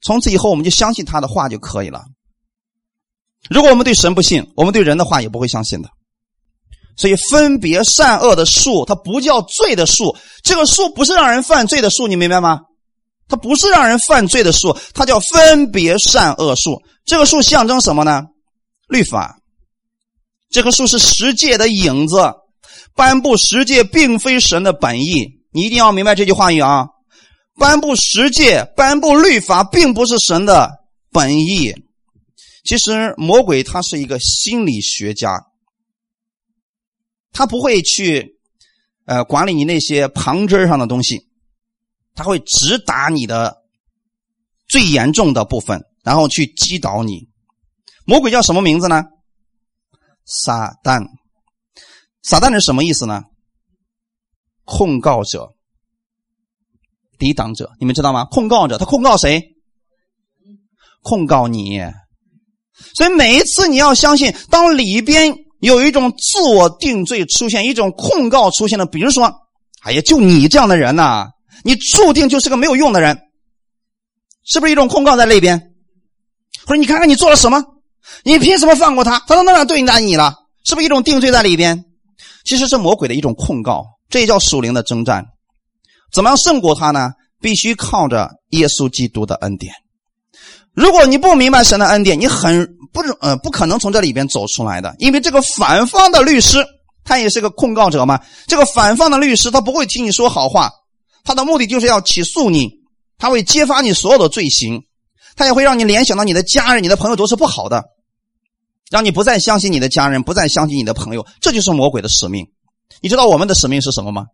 [0.02, 2.04] 从此以后我们就相信他的话就可以了。
[3.50, 5.90] 如果我们对神不信，我们对人的话也不会相信的。
[6.98, 12.60] 所以分别善恶的树，它不叫罪的树，这个树不是让人犯罪的树，你明白吗？
[13.30, 16.82] 它不是让人犯罪的树，它叫分别善恶树。
[17.06, 18.24] 这个树象征什么呢？
[18.90, 19.38] 律法。
[20.50, 22.34] 这棵树是十诫的影子，
[22.96, 25.39] 颁布十诫并非神的本意。
[25.52, 26.88] 你一定要明白这句话语啊！
[27.56, 30.70] 颁布十诫、颁布律法，并不是神的
[31.12, 31.74] 本意。
[32.64, 35.46] 其实魔鬼他是一个心理学家，
[37.32, 38.40] 他不会去
[39.06, 41.28] 呃管理你那些旁枝上的东西，
[42.16, 43.58] 他会直打你的
[44.68, 47.28] 最严重的部分，然后去击倒你。
[48.06, 49.04] 魔鬼叫什么名字呢？
[50.26, 51.04] 撒旦。
[52.22, 53.24] 撒旦是什么意思呢？
[54.70, 55.50] 控告者、
[57.18, 58.26] 抵挡者，你们知道吗？
[58.26, 59.42] 控告者，他控告谁？
[61.02, 61.82] 控告你。
[62.94, 69.34] 所以每一次你要相信，当里边有一种自我定罪出现，一种控告出现了，比如说，
[69.82, 71.30] 哎呀，就你这样的人呐，
[71.64, 73.18] 你注定就是个没有用的人，
[74.46, 75.74] 是不是一种控告在那边？
[76.68, 77.66] 或者你看看你做了什么，
[78.24, 79.20] 你凭什么放过他？
[79.22, 81.86] 他都那样对待你了，是不是一种定罪在里边？
[82.46, 83.99] 其实是魔鬼的一种控告。
[84.10, 85.26] 这叫属灵的征战，
[86.12, 87.12] 怎么样胜过他呢？
[87.42, 89.74] 必须靠着耶稣基督的恩典。
[90.74, 94.94] 如果你不明白神的恩典，你很不呃不可能从这里边走出来的。
[95.00, 96.66] 因为这个反方的律师，
[97.04, 98.20] 他也是个控告者嘛。
[98.48, 100.70] 这个反方的律师，他不会替你说好话，
[101.24, 102.70] 他的目的就是要起诉你，
[103.18, 104.84] 他会揭发你所有的罪行，
[105.36, 107.84] 他也会让你联想到你的家人、你的朋友都是不好的，
[108.90, 111.26] 让你不再相信你的家人，不再相信你的朋友。
[111.40, 112.46] 这就是魔鬼的使命。
[113.02, 114.26] 你知道我们的使命是什么吗？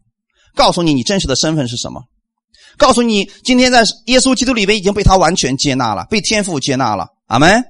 [0.55, 2.03] 告诉你你真实的身份是什么？
[2.77, 7.07] 告诉你今天在耶稣基督里边已经被他完全接纳了，被天父接纳了。
[7.27, 7.63] 阿门。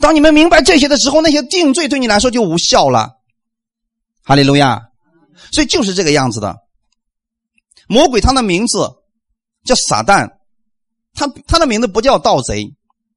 [0.00, 3.10] 当你们明白这些的时候，那些定罪对你来说就无效了。
[4.22, 4.82] 哈利路亚。
[5.52, 6.56] 所以就是这个样子的。
[7.88, 8.90] 魔鬼他的名字
[9.64, 10.28] 叫撒旦，
[11.14, 12.74] 他他的名字不叫盗贼，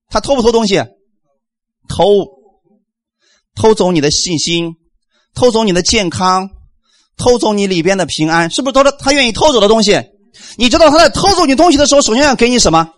[0.07, 0.77] 他偷不偷东西？
[1.89, 2.05] 偷，
[3.55, 4.75] 偷走你的信心，
[5.33, 6.49] 偷走你的健康。
[7.21, 10.01] 偷走你里边的平安，是不是都是他愿意偷走的东西？
[10.57, 12.89] 你知道他在偷走你东西的时候，首先要给你什么？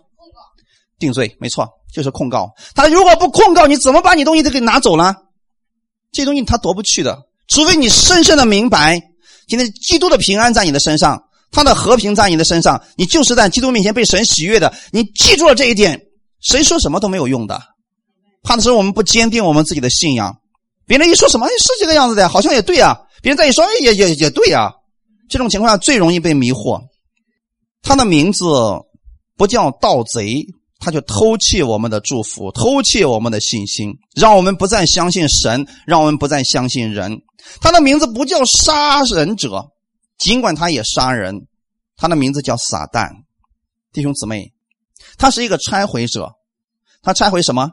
[0.98, 2.50] 定罪，没错，就是控告。
[2.74, 5.14] 他如果不控告，你怎么把你东西都给拿走了？
[6.10, 8.98] 这东西他夺不去的，除非你深深的明白，
[9.46, 14.72] 今天基督的平安在你的身上，他的和平在你的身上，你就是在基督面前被神喜悦的。
[14.90, 16.00] 你记住了这一点，
[16.40, 17.60] 谁说什么都没有用的。
[18.42, 20.34] 怕的是我们不坚定我们自己的信仰，
[20.86, 22.96] 别人一说什么，哎是这个样子的，好像也对啊。
[23.24, 24.70] 别人再一说，也也也对呀。
[25.30, 26.78] 这种情况下最容易被迷惑。
[27.80, 28.44] 他的名字
[29.34, 30.44] 不叫盗贼，
[30.78, 37.22] 他就偷窃我们的祝福，偷窃我们的信心，让我们不再相信神，让我们不再相信人。
[37.62, 39.70] 他的名字不叫杀人者，
[40.18, 41.46] 尽管他也杀人，
[41.96, 43.08] 他的名字叫撒旦。
[43.90, 44.52] 弟兄姊妹，
[45.16, 46.30] 他是一个拆毁者，
[47.00, 47.70] 他拆毁什么？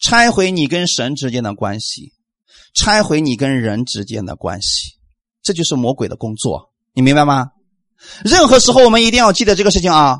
[0.00, 2.14] 拆毁你跟神之间的关系。
[2.74, 4.92] 拆毁你跟人之间的关系，
[5.42, 7.48] 这就是魔鬼的工作，你明白吗？
[8.24, 10.18] 任何时候我们一定要记得这个事情啊！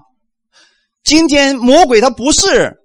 [1.02, 2.76] 今天魔鬼他不是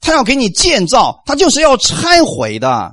[0.00, 2.92] 他要给你建造，他就是要拆毁的。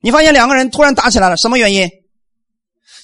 [0.00, 1.88] 你发现两个人突然打起来了，什么原因？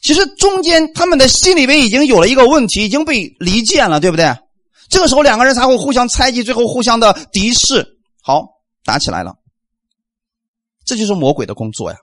[0.03, 4.35] 其实中间他们的心里边已经有了一个问题，已经被离间了，对不对？
[4.91, 7.87] 这个时候两个人才会互相猜忌，最后互相的敌视，
[8.23, 8.45] 好
[8.85, 9.38] 打起来了。
[10.89, 11.99] 这就是魔鬼的工作呀！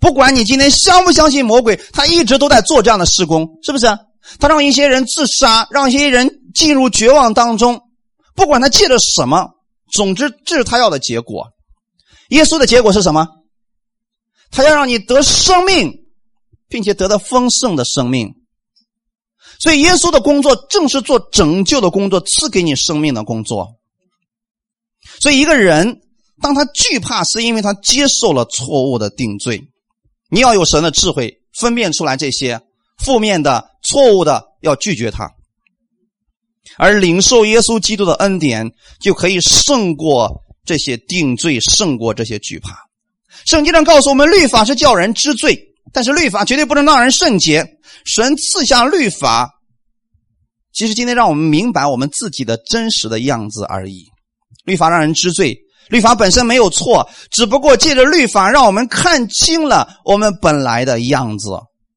[0.00, 3.86] 不管你今天相不相信魔鬼，他一直都在做这样的施工，是不是？
[4.40, 7.80] 他让一些人自杀，让一些人进入绝望当中。
[8.34, 9.50] 不管他借了什么，
[9.92, 11.46] 总之这是他要的结果。
[12.30, 13.28] 耶稣的结果是什么？
[14.50, 15.92] 他要让你得生命，
[16.68, 18.34] 并且得到丰盛的生命。
[19.60, 23.76] 所以耶稣的工作正是做拯救的工作，赐给你生命的工作。
[25.20, 26.00] 所以一个人。
[26.40, 29.62] 当他惧怕，是因为他接受了错误的定罪。
[30.30, 32.60] 你要有神的智慧，分辨出来这些
[32.98, 35.30] 负面的、错误的，要拒绝他。
[36.76, 38.70] 而领受耶稣基督的恩典，
[39.00, 42.76] 就可以胜过这些定罪，胜过这些惧怕。
[43.46, 45.58] 圣经上告诉我们，律法是叫人知罪，
[45.92, 47.66] 但是律法绝对不能让人圣洁。
[48.04, 49.50] 神赐下律法，
[50.72, 54.04] 其实今天让我们明白我们自己的真实的样子而已。
[54.64, 55.58] 律法让人知罪。
[55.88, 61.50] 律法本身没有错，只不过借着律法，让我们看清了我们本来的样子。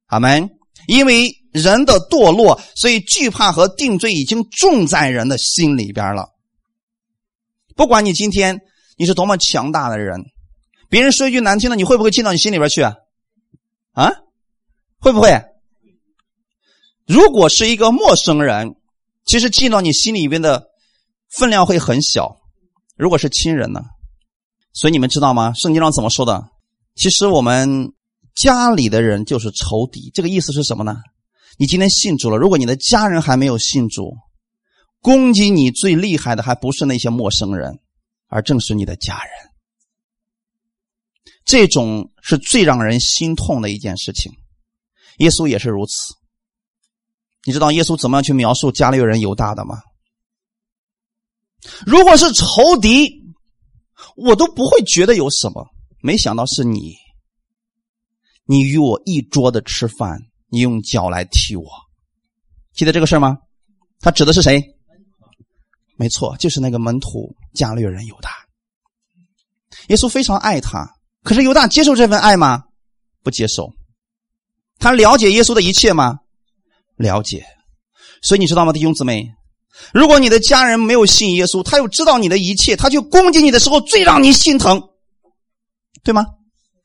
[0.07, 0.49] 阿门。
[0.87, 6.29] 因为人的堕落，所以惧怕和定罪已经种在人的心里边了。
[7.75, 8.59] 不管你今天
[8.97, 10.19] 你是多么强大的人，
[10.89, 12.81] 别人说一句难听的，你会不会进到你心里边去？
[12.81, 14.11] 啊？
[14.99, 15.39] 会不会？
[17.05, 18.75] 如果是一个陌生人，
[19.23, 20.63] 其实进到你心里边的
[21.29, 22.40] 分量会很小。
[23.01, 23.81] 如果是亲人呢？
[24.73, 25.53] 所以你们知道吗？
[25.55, 26.51] 圣经上怎么说的？
[26.93, 27.91] 其实我们
[28.35, 30.11] 家里的人就是仇敌。
[30.13, 30.97] 这个意思是什么呢？
[31.57, 34.13] 你今天信主了，如果你的家人还没有信主，
[34.99, 37.79] 攻击你最厉害的还不是那些陌生人，
[38.27, 39.31] 而正是你的家人。
[41.43, 44.31] 这种是最让人心痛的一件事情。
[45.17, 46.13] 耶稣也是如此。
[47.45, 49.81] 你知道耶稣怎么样去描述家里有人犹大的吗？
[51.85, 53.09] 如果是仇敌，
[54.15, 55.67] 我都不会觉得有什么。
[56.01, 56.95] 没想到是你，
[58.45, 61.69] 你与我一桌的吃饭，你用脚来踢我，
[62.73, 63.37] 记得这个事吗？
[63.99, 64.63] 他指的是谁？
[65.97, 68.31] 没错，就是那个门徒加略人犹大。
[69.89, 70.87] 耶稣非常爱他，
[71.23, 72.63] 可是犹大接受这份爱吗？
[73.21, 73.71] 不接受。
[74.79, 76.17] 他了解耶稣的一切吗？
[76.95, 77.45] 了解。
[78.23, 79.31] 所以你知道吗，弟兄姊妹？
[79.93, 84.81] 如果你的家人没有信耶稣，他又知道你的一切，他就攻击你的时候最让你心疼，
[86.03, 86.25] 对吗？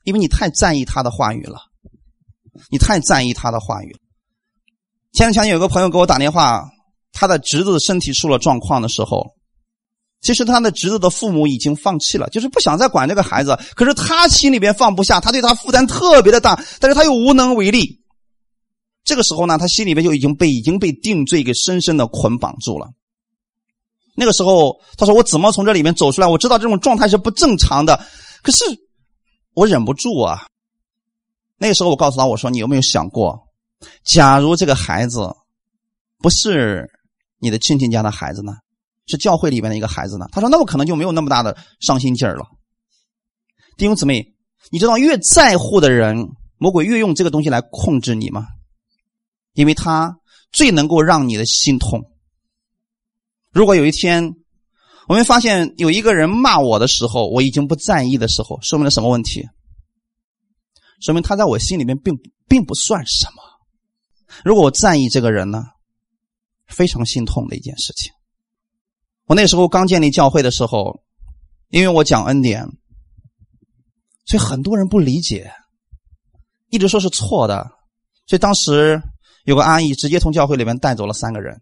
[0.03, 1.57] 因为你太在意他的话语了，
[2.71, 3.99] 你太在意他的话语了。
[5.13, 6.63] 前两天有个朋友给我打电话，
[7.11, 9.25] 他的侄子身体出了状况的时候，
[10.21, 13.57] 其实他的侄子的父母已经放弃了，就是不想再管这个孩子。
[13.75, 17.99] 可是他心里边放不下，他对他负担特别的大，但是他又无能为力。
[19.07, 22.89] 这个时候呢，他心里面就已经被已经被定罪给深深的捆绑住了。
[24.15, 26.27] 那个时候，他说：“我怎么从这里面走出来？
[26.27, 27.97] 我知道这种状态是不正常的，
[28.43, 28.65] 可是
[29.53, 30.45] 我忍不住啊。”
[31.57, 33.47] 那个时候，我告诉他：“我说，你有没有想过，
[34.03, 35.33] 假如这个孩子
[36.17, 36.85] 不是
[37.39, 38.57] 你的亲戚家的孩子呢？
[39.05, 42.43] 是教会里面的一个孩子呢？”他说：“那我可能就没有那么大的伤心劲儿了。”
[43.77, 44.35] 弟兄姊妹，
[44.69, 46.27] 你知道越在乎的人，
[46.57, 48.47] 魔鬼越用这个东西来控制你吗？
[49.57, 50.19] 因为他
[50.51, 52.11] 最能够让你的心痛。
[53.51, 54.35] 如果有一天
[55.07, 59.43] 我们发现有一个人骂我的时候，我已经不在意的时候，说明了什么问题？
[61.01, 62.15] 说明他在我心里面并
[62.47, 63.41] 并不算什么。
[64.45, 65.63] 如果我在意这个人呢，
[66.67, 68.13] 非常心痛的一件事情。
[69.25, 71.01] 我那时候刚建立教会的时候，
[71.69, 72.63] 因为我讲恩典，
[74.25, 75.51] 所以很多人不理解，
[76.69, 77.71] 一直说是错的，
[78.27, 79.01] 所以当时。
[79.47, 81.57] 有个阿姨直接从教会里面带走了三个人，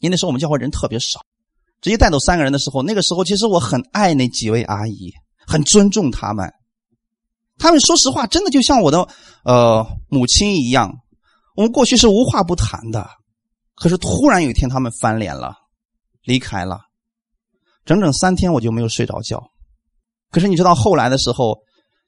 [0.00, 1.20] 因为那时候我们教会人特别少，
[1.80, 5.12] 直接带走三个人的时候，那个时候其实我很爱那几位阿姨，
[5.46, 6.52] 很尊重他们。
[7.56, 9.06] 他们说实话，真的就像我的
[9.44, 10.92] 呃母亲一样，
[11.54, 13.08] 我们过去是无话不谈的。
[13.76, 15.54] 可是突然有一天，他们翻脸了，
[16.24, 16.80] 离开了，
[17.84, 19.40] 整整三天我就没有睡着觉。
[20.32, 21.56] 可是你知道后来的时候，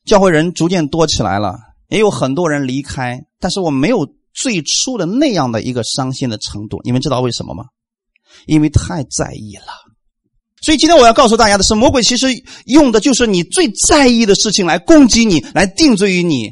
[0.04, 1.56] 教会人逐渐多起来了，
[1.90, 4.04] 也有很多人离开，但是我没有。
[4.34, 7.64] 最初的那样的一个伤心的程度，你们知道为什么吗？
[8.46, 9.72] 因为太在意了。
[10.62, 12.28] 所以今天我要告诉大家的是，魔鬼其实
[12.66, 16.50] 用的就是你最在意的事情来攻击你，来定罪于你。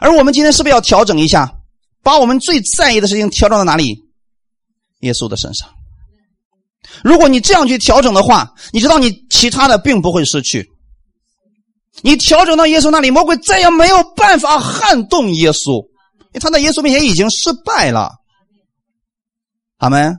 [0.00, 1.52] 而我们今天是不是要调整一下，
[2.02, 3.98] 把我们最在意的事情调整到哪里？
[5.00, 5.68] 耶稣的身上。
[7.04, 10.66] 如果你这样去调整的话，你知道你其他的并不会失去。
[12.02, 15.86] 你调整到耶稣那里，魔鬼再也没有办法撼动耶稣。
[16.40, 18.10] 他在耶稣面前已经失败了，
[19.78, 20.16] 阿门。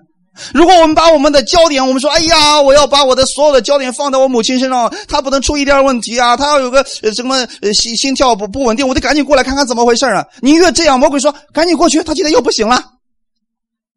[0.53, 7.43] 如果我们把我们的焦点，我们说：“哎呀，我要把我的所有的焦点放在我母亲身上，她不能出一点问题啊，她要有个什么
[7.73, 12.83] 心心跳不不稳定，我得赶紧过来看看怎么回事啊。”你越这样，魔鬼说：“赶紧过去。”他今天又不行了，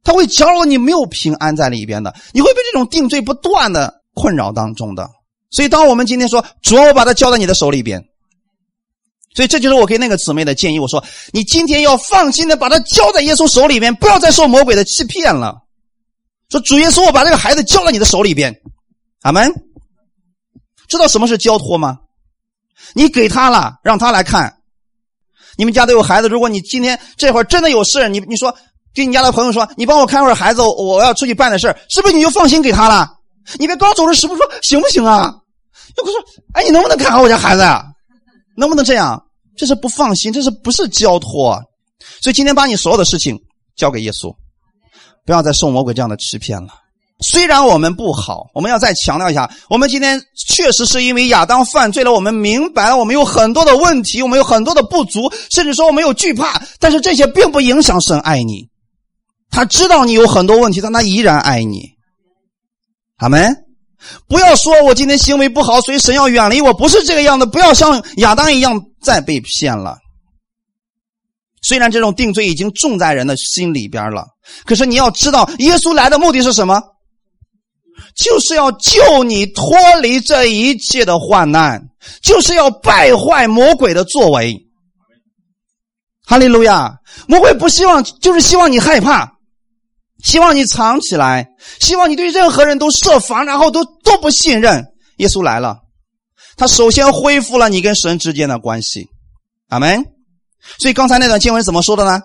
[0.03, 5.07] 他会搅扰你，没有平安在里边的，你会被这种定罪不断的困扰当中的。
[5.51, 8.03] 所以，当我们今天说：“主，我把它交在你的手里边。”
[9.35, 10.79] 所以这就是我给那个姊妹的建议。
[10.79, 11.03] 我说
[11.33, 15.57] ：“你今天要放心的把它交在耶稣手里边，不要再受魔鬼的欺骗了。”
[16.51, 18.55] 说主耶稣，我把这个孩子交在你的手里边，
[19.23, 19.53] 阿门。
[20.89, 21.99] 知道什么是交托吗？
[22.95, 24.57] 你给他了，让他来看。
[25.57, 28.53] 你们家都有孩子，如果你今天这会儿真的有事，你你说
[28.93, 33.09] 给你家的朋友说，你帮我看会儿孩子，我要出去办的事是不是你就放心给他了？
[33.59, 35.33] 你别刚走的时候说行不行啊？
[35.97, 36.19] 又不说，
[36.55, 37.85] 哎，你能不能看好我家孩子呀？
[38.57, 39.23] 能不能这样？
[39.57, 41.61] 这是不放心，这是不是交托？
[42.23, 43.39] 所以今天把你所有的事情
[43.77, 44.35] 交给耶稣，
[45.27, 46.69] 不要再受魔鬼这样的欺骗了。
[47.31, 58.67] 虽然我们不好，我们要再强调一下，我们今天确实是因为亚当犯罪了，我们明白了我们有很多的问题，我们有很多的不足，甚至说我们有惧怕，但是这些并不影响神爱你。
[59.51, 61.91] 他知道你有很多问题，但他依然爱你。
[63.19, 63.70] 阿门。
[64.29, 67.47] 不要说我今天行为不好，所以神要远离我，不是这个样子。
[67.47, 69.99] 不要像亚当一样再被骗了。
[71.63, 74.27] 虽然这种定罪已经种在人的心里边了，
[74.65, 76.83] 可是你要知道，耶稣来的目的是什么？
[78.17, 81.83] 就是要救你脱离这一切的患难，
[82.23, 84.67] 就是要败坏魔鬼的作为。
[86.25, 86.97] 哈利路亚！
[87.29, 89.31] 魔鬼不希望，就是希望你害怕，
[90.23, 91.49] 希望你藏起来，
[91.81, 94.85] 希望你对任何人都设防，然后都都不信任。
[95.17, 95.79] 耶稣来了，
[96.57, 99.09] 他首先恢复了你跟神之间的关系。
[99.69, 100.05] 阿门。
[100.79, 102.21] 所以刚才那段经文怎么说的呢？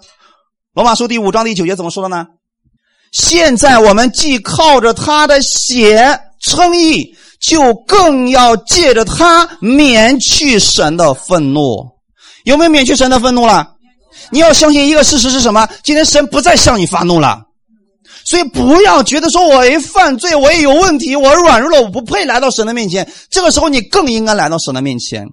[0.73, 2.25] 罗马书第五章第九节怎么说的呢？
[3.13, 11.89] 现在我们既靠着他的血称义，就更要借着他免去神的愤怒。
[12.43, 13.71] 有没有免去神的愤怒了？
[14.31, 15.65] 你要相信一个事实是什么？
[15.83, 17.41] 今天神不再向你发怒了。
[18.25, 23.07] 所以不要觉得说我一犯罪，我也有问题，我软弱了，我不配来到神的面前。
[23.29, 25.27] 这个时候你更应该来到神的面前，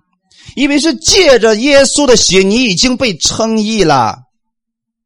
[0.57, 4.19] 因为是借着耶稣的血，你已经被称义了。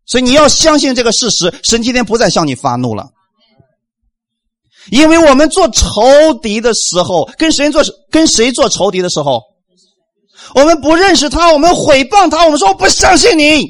[0.05, 3.09] 所以你要相信这个事实，神今天不再向你发怒了。
[4.91, 9.41] 因为我们做仇敌的时候，跟谁做跟谁做仇敌的时候，
[10.57, 13.65] 我们不认识他，我们毁谤他，我们说我不相信你，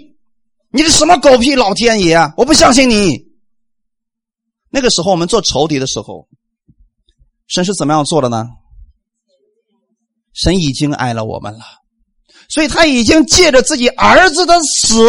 [0.72, 2.32] 你是什么狗屁老天爷啊！
[2.38, 3.25] 我不相信你。
[4.76, 6.28] 那个时候我们做仇敌的时候，
[7.46, 8.44] 神是怎么样做的呢？
[10.34, 11.64] 神已经爱了我们了，
[12.50, 15.08] 所以他已经借着自己儿子的死。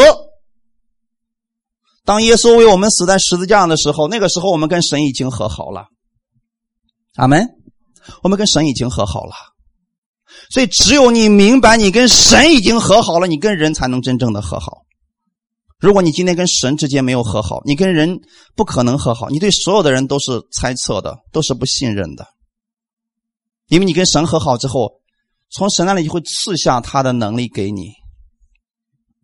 [2.05, 5.87] 当耶稣为我们死在十字架上的时候，那个时候我们跟神已经和好了。
[7.15, 7.45] 阿门。
[8.23, 9.35] 我们跟神已经和好了，
[10.49, 14.86] 所以只有你明白，你跟神已经和好了，你跟人才能真正的和好。
[15.79, 18.19] 如果你今天跟神之间没有和好，你跟人
[18.55, 19.29] 不可能和好。
[19.29, 22.25] 你对所有的人都是猜测的，都是不信任的。
[23.67, 24.89] 因为你跟神和好之后，
[25.51, 27.91] 从神那里就会赐下他的能力给你。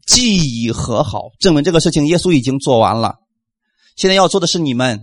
[0.05, 3.15] 既已和好，证明这个事情耶稣已经做完了。
[3.95, 4.99] 现在要做的是你们，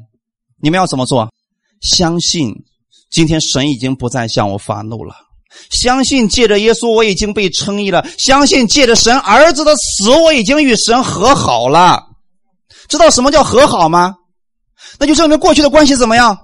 [0.62, 1.32] 你们要怎么做？
[1.80, 2.53] 相信
[3.11, 5.16] 今天神已经不再向我发怒了。
[5.70, 8.07] 相信借着耶稣我已经被称义了。
[8.18, 12.03] 相信借着神儿子的死我已经与神和好了。
[12.88, 14.14] 知道什么叫和好吗？
[14.98, 16.36] 那就证明过去的关系怎么样？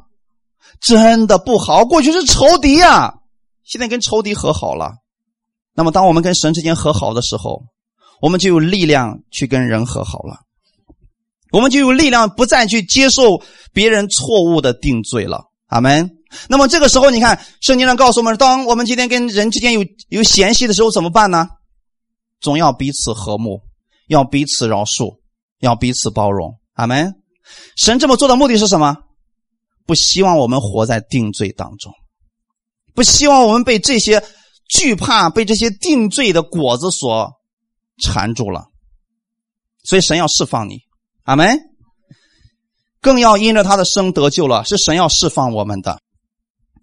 [0.80, 1.84] 真的不好。
[1.84, 3.14] 过去是仇敌呀，
[3.64, 4.92] 现在跟仇敌和好了。
[5.74, 7.62] 那么当我们跟神之间和好的时候。
[8.18, 10.38] 我们就有力量去跟人和好了，
[11.52, 13.42] 我们就有力量不再去接受
[13.74, 15.44] 别人错误的定罪了。
[15.66, 16.18] 阿门。
[16.48, 21.48] 那么这个时候，你看圣经上告诉我们，当我们今天跟人之间有有嫌隙的时候，怎么办呢？
[22.40, 23.60] 总要彼此和睦，
[24.08, 25.18] 要彼此饶恕，
[25.60, 26.58] 要彼此包容。
[26.74, 27.14] 阿门。
[27.76, 28.96] 神这么做的目的是什么？
[29.86, 31.92] 不希望我们活在定罪当中，
[32.94, 34.22] 不希望我们被这些
[34.68, 37.32] 惧怕、被这些定罪的果子所。
[37.98, 38.66] 缠住了，
[39.82, 40.80] 所以神要释放你，
[41.22, 41.58] 阿门。
[43.06, 46.00] 更要因着他的生得救了，是神要释放我们的。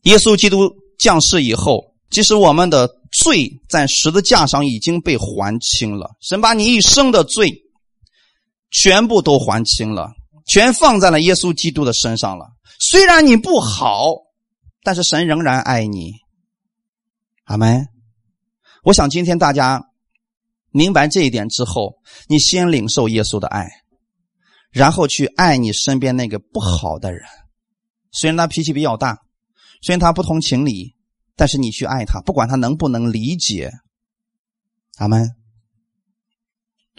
[0.03, 7.53] 耶稣基督降世以后，即使我们的罪在十字架上已经被还清了，神把你一生的罪
[8.71, 10.13] 全部都还清了，
[10.47, 12.45] 全放在了耶稣基督的身上了。
[12.79, 14.13] 虽然你不好，
[14.81, 16.13] 但是神仍然爱你，
[17.43, 17.85] 阿门。
[18.85, 19.83] 我想今天大家。
[20.75, 21.97] 明白这一点之后，
[22.27, 23.69] 你先领受耶稣的爱，
[24.73, 27.21] 然后去爱你身边那个不好的人。
[28.11, 29.19] 虽然他脾气比较大，
[29.81, 30.95] 虽然他不通情理，
[31.35, 33.71] 但是你去爱他，不管他能不能理解。
[34.97, 35.29] 阿门。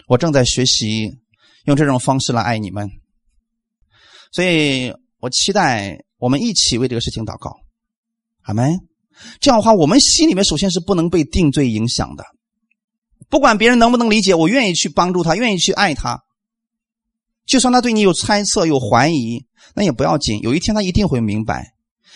[0.07, 1.19] 我正在学习
[1.65, 2.89] 用这种方式来爱你们，
[4.31, 7.55] 所以我期待我们一起为这个事情祷告。
[8.43, 8.79] 阿门。
[9.39, 12.25] 这样的话，我们心里面首先是不能被定罪影响的。
[13.29, 16.24] 不管别人能不能理解，我愿意去帮助他，愿意去爱他。
[17.45, 20.39] 就算他对你有猜测、有怀疑，那也不要紧。
[20.41, 21.73] 有一天他一定会明白，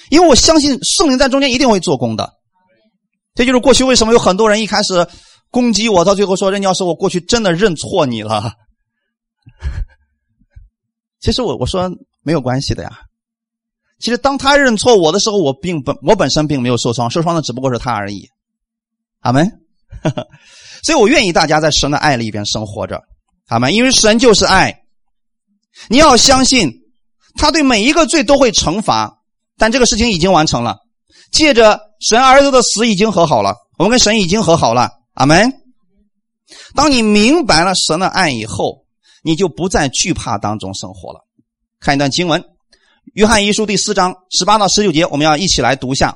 [0.09, 2.33] 因为我相信圣灵在中间一定会做工的。
[3.35, 5.07] 这就是过去为什么有很多人一开始
[5.49, 8.53] 攻击我，到最后说：“任教师，我过去真的认错你了。
[11.21, 11.89] ”其实我我说
[12.21, 13.01] 没有关系的呀。
[13.99, 18.27] 其实当他认错我的时候，我并本我本身并没有受伤，受伤的只不过是他而已。
[19.19, 19.49] 阿门。
[20.83, 23.01] 所以我愿意大家在神的爱里边生活着，
[23.47, 23.69] 好吗？
[23.69, 24.83] 因为神就是爱，
[25.87, 26.71] 你要相信，
[27.35, 29.19] 他对每一个罪都会惩罚，
[29.57, 30.77] 但这个事情已经完成了，
[31.31, 35.53] 借着神儿子的死已经和好了，我们跟神已经和好了，阿门。
[36.75, 38.85] 当你明白了神的爱以后，
[39.23, 41.19] 你就不在惧怕当中生活了。
[41.79, 42.41] 看一段经文，
[43.13, 46.15] 《约翰一书》第四章十八到十九节，我们要一起来读一下：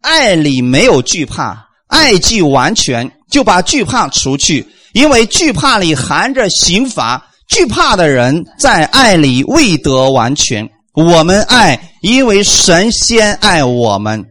[0.00, 3.10] 爱里没有惧怕，爱既完全。
[3.30, 7.30] 就把惧怕除去，因为惧怕里含着刑罚。
[7.48, 10.68] 惧怕的人在爱里未得完全。
[10.92, 14.24] 我们爱，因为神先爱我们。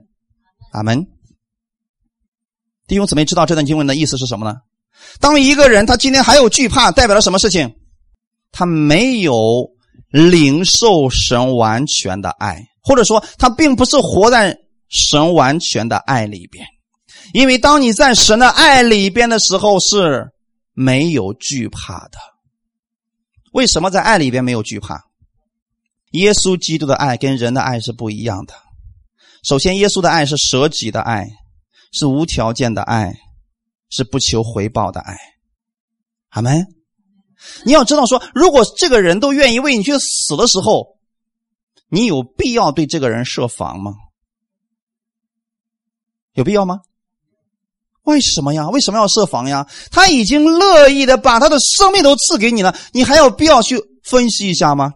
[0.72, 1.06] 阿门。
[2.88, 4.58] 弟兄姊妹知道这段经文的意思是什么呢？
[5.20, 7.74] 当一个人他今天还有惧怕，代表了什么事情？
[8.52, 9.70] 他没有
[10.10, 14.58] 领受神完全的爱，或者说他并不是活在
[14.90, 16.66] 神完全的爱里边。
[17.34, 20.28] 因为当你在神的爱里边的时候，是
[20.74, 22.18] 没有惧怕的。
[23.54, 25.06] 为什么在爱里边没有惧怕？
[26.12, 28.54] 耶稣基督的爱跟人的爱是不一样的。
[29.44, 31.28] 首先，耶稣的爱是舍己的爱，
[31.92, 33.14] 是无条件的爱，
[33.90, 35.18] 是不求回报的爱。
[36.30, 36.66] 阿门。
[37.66, 40.98] 你要知道，说如果这个人都愿意为你去死的时候，
[41.90, 43.94] 你有必要对这个人设防吗？
[46.34, 46.80] 有必要吗？
[48.04, 48.70] 为什么呀？
[48.70, 49.68] 为什么要设防呀？
[49.92, 54.92] 他已经乐意的把他的生命都赐给你了，你还有必要去分析一下吗？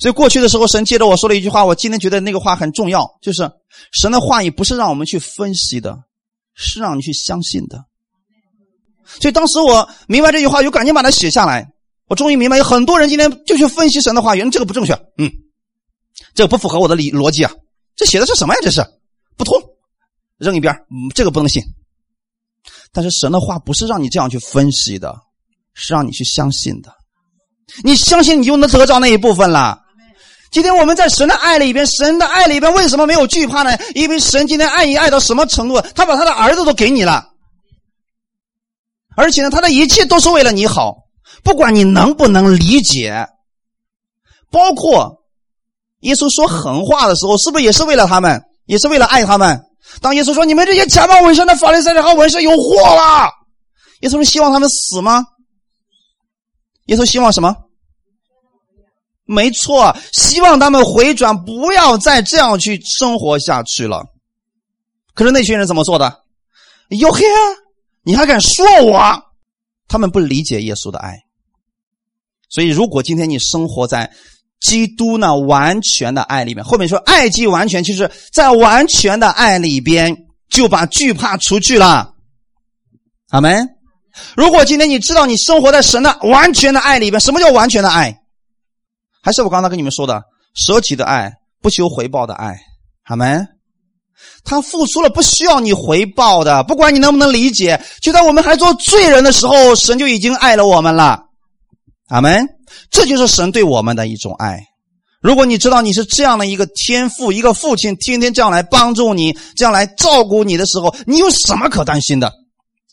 [0.00, 3.48] 所以过去的时候，神接着我说了一句话，我今天觉得那个话很重要，就是
[3.92, 5.98] 神的话语不是让我们去分析的，
[6.54, 7.84] 是让你去相信的。
[9.20, 11.68] 所以当时我明白这句话，就赶紧把它写下来。
[12.08, 15.30] 我终于明白，有很多人今天就去分析神的话语，这个不正确，嗯，
[16.34, 17.52] 这个不符合我的理逻辑啊，
[17.94, 18.60] 这写的是什么呀？
[18.62, 18.84] 这是
[19.36, 19.54] 不通，
[20.42, 20.74] 扔一边，
[21.14, 21.62] 这个不能信。
[22.92, 25.14] 但是神的话不是让你这样去分析的，
[25.72, 26.92] 是让你去相信的。
[27.84, 29.78] 你相信，你就能得到那一部分了。
[30.50, 33.70] 今天我们在神的爱里边，神的爱里边为什么没有惧怕呢？
[33.94, 35.80] 因为神今天爱你爱到什么程度？
[35.94, 37.24] 他把他的儿子都给你了，
[39.16, 40.96] 而且呢，他的一切都是为了你好，
[41.42, 43.26] 不管你能不能理解。
[44.50, 45.24] 包括
[46.00, 48.42] 耶稣说狠话的时候，是不是也是为了他们？
[48.66, 49.58] 也是为了爱他们？
[50.00, 53.30] 当耶稣说：“你们这些假冒伪善的法利赛人和文士有祸了。”
[54.00, 55.24] 耶稣是希望他们死吗？
[56.86, 57.54] 耶稣希望什么？
[59.24, 64.04] 没错，希望他们回转，不要再这样去生活下去了。
[65.14, 66.24] 可是那群人怎么做的？
[66.88, 67.22] 哟嘿，
[68.02, 69.22] 你还敢说我？
[69.86, 71.16] 他们不理解耶稣的爱。
[72.48, 74.12] 所以，如果今天你生活在
[74.62, 80.16] 基督呢完全的爱里面，后面说爱既完全，就是在完全的爱里边
[80.48, 82.12] 就把惧怕除去了。
[83.30, 83.68] 阿门。
[84.36, 88.14] 如果今天你知道你生活在神的完全的爱里边，什么叫完全的爱？
[89.22, 90.22] 还是我刚才跟你们说的
[90.54, 91.32] 舍己的爱，
[91.62, 92.60] 不求回报的爱，
[93.04, 93.40] 好没？
[94.44, 97.82] 他付出了不需要你回报的，不管你能不能理解。
[98.00, 101.22] 就在我们还做罪人的时候，神就已经爱了我们了，
[102.12, 102.46] 阿门。
[102.90, 104.60] 这就是神对我们的一种爱。
[105.20, 112.32] 如果你知道你是这样的一个天父，一个父亲，天天这样来帮助你，这样来照顾你的时候，你有什么可担心的？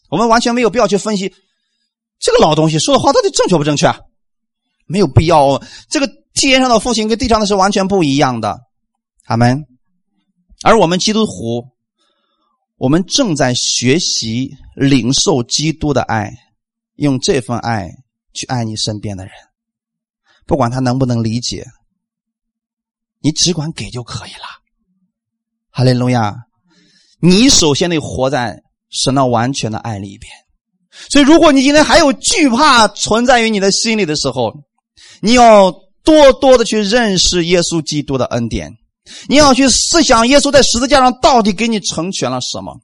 [0.09, 1.33] 我们完全没有必要去分析
[2.19, 3.93] 这个老东西说的话到底正确不正确，
[4.87, 5.61] 没有必要。
[5.89, 6.09] 这个。
[6.35, 8.57] 天上的父亲跟地上的是完全不一样的，
[9.25, 9.61] 阿门。
[10.63, 11.65] 而我们基督徒，
[12.77, 16.31] 我们正在学习领受基督的爱，
[16.95, 17.89] 用这份爱
[18.33, 19.33] 去爱你身边的人，
[20.45, 21.65] 不管他能不能理解，
[23.21, 24.45] 你只管给就可以了。
[25.69, 26.35] 哈利路亚！
[27.21, 30.31] 你首先得活在神那完全的爱里边。
[31.09, 34.53] 所以，如果你今天还有惧怕存在于你的心里的时候，
[35.21, 35.73] 你要。
[36.01, 38.71] 多多的去认识耶稣基督的恩典，
[39.27, 42.79] 你要去思想耶稣在十字架上到底给你成全了什么。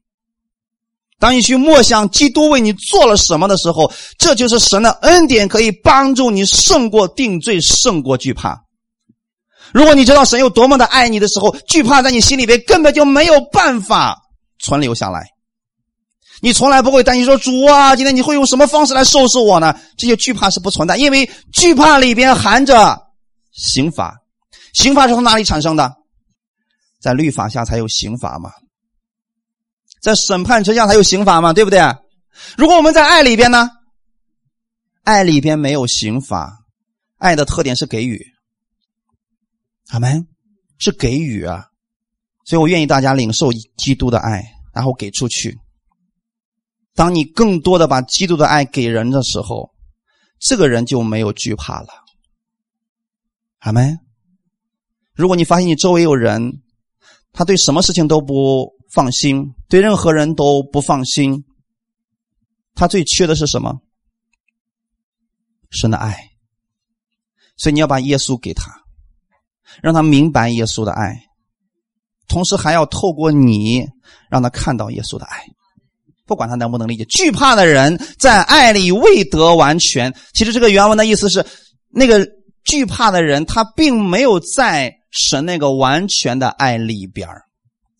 [1.19, 8.61] 当你去默想基督为你做了什么的时候，这就是神的恩典，可以帮助你胜过定罪，胜过惧怕。
[9.73, 14.17] 如果你知道神有多么的爱你的时候，惧怕在你心里边根本就没有办法
[14.59, 15.27] 存留下来。
[16.41, 19.75] 你从来不会担心说主啊，今天你会用什么方式来收拾我呢？
[19.97, 23.01] 这些惧怕是不存在，因为惧怕里边含着。
[23.53, 24.17] 刑法，
[24.73, 25.89] 刑法是从哪里产生的？
[27.01, 28.51] 在律法下才有刑法嘛，
[30.05, 31.79] 在审判之下才有刑法吗，对不对？
[32.59, 33.71] 如果我们在爱里边呢？
[35.03, 36.59] 爱里边没有刑法，
[37.17, 38.23] 爱的特点是给予，
[39.87, 40.27] 阿门，
[40.77, 41.65] 是给予啊。
[42.45, 44.43] 所以我愿意大家领受基督的爱，
[44.75, 45.57] 然后给出去。
[46.93, 49.71] 当你更多的把基督的爱给人的时候，
[50.39, 51.87] 这个人就没有惧怕了。
[53.61, 53.97] 阿门。
[55.15, 56.61] 如果你发现你周围有人，
[57.33, 61.43] 他对什么事情都不放心，对任何人都不放心，
[62.73, 63.81] 他最缺的是什么？
[65.69, 66.17] 神的爱。
[67.57, 68.71] 所以你要把耶稣给他，
[69.83, 71.21] 让他明白耶稣的爱，
[72.27, 73.85] 同时还要透过你
[74.31, 75.45] 让他看到耶稣的爱。
[76.25, 80.11] 不管他能不能理解，惧怕的人在爱里未得完全。
[80.33, 81.45] 其实这个原文的意思是
[81.89, 82.27] 那个。
[82.65, 87.29] 惧怕的人，他并没有在神那个完全的爱里边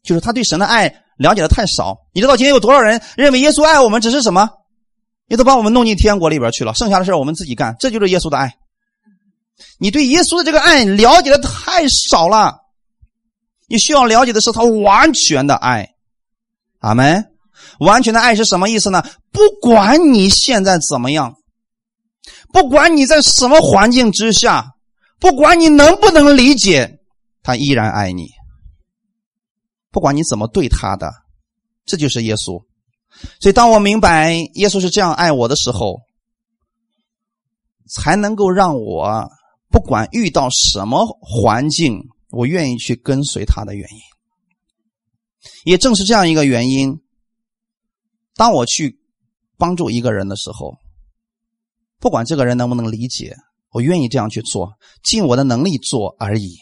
[0.06, 0.88] 就是他对神的爱
[1.18, 1.97] 了解的太少。
[2.14, 4.49] 你知道今天有多少人认为耶稣爱我们只是什么？
[5.28, 8.56] 也都把我们弄进天国里边去了，剩下的事我们自己干，这就是耶稣的爱。
[9.80, 12.56] 你对耶稣的这个爱了解的太少了，
[13.68, 15.89] 你需要了解的是他完全的爱。
[16.80, 17.26] 阿门。
[17.80, 19.03] 完全的爱是什么意思呢？
[19.32, 21.36] 不管你现在怎么样，
[22.53, 24.66] 不管你在什么环境之下，
[25.20, 26.99] 不管你能不能理解，
[27.43, 28.30] 他依然爱你。
[29.95, 31.09] 不管你怎么对他的，
[31.85, 32.61] 这就是耶稣。
[33.39, 36.01] 所以，当我明白耶稣是这样爱我的时候，
[37.87, 39.25] 才能够让我
[39.69, 41.97] 不管遇到什么环境，
[42.29, 43.99] 我愿意去跟随他的原因。
[45.63, 46.99] 也正是这样一个原因，
[48.35, 48.99] 当我去
[49.55, 50.75] 帮助一个人的时候，
[52.01, 53.33] 不管这个人能不能理解，
[53.69, 54.73] 我愿意这样去做，
[55.05, 56.57] 尽我的能力做而已。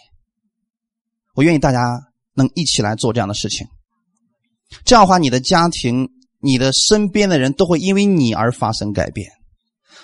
[1.34, 2.00] 我愿意大家
[2.34, 3.68] 能一起来做这样的事情，
[4.86, 6.10] 这样的话，你的家庭。
[6.46, 9.32] 你的身边的人都会因为你而发生改变。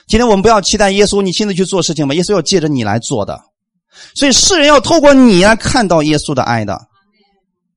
[0.08, 3.38] 今天我们不要期待耶稣你亲自去做事情吧，耶稣要借着你来做的。
[4.16, 6.80] 所以世人要透过你来看到耶稣的爱的。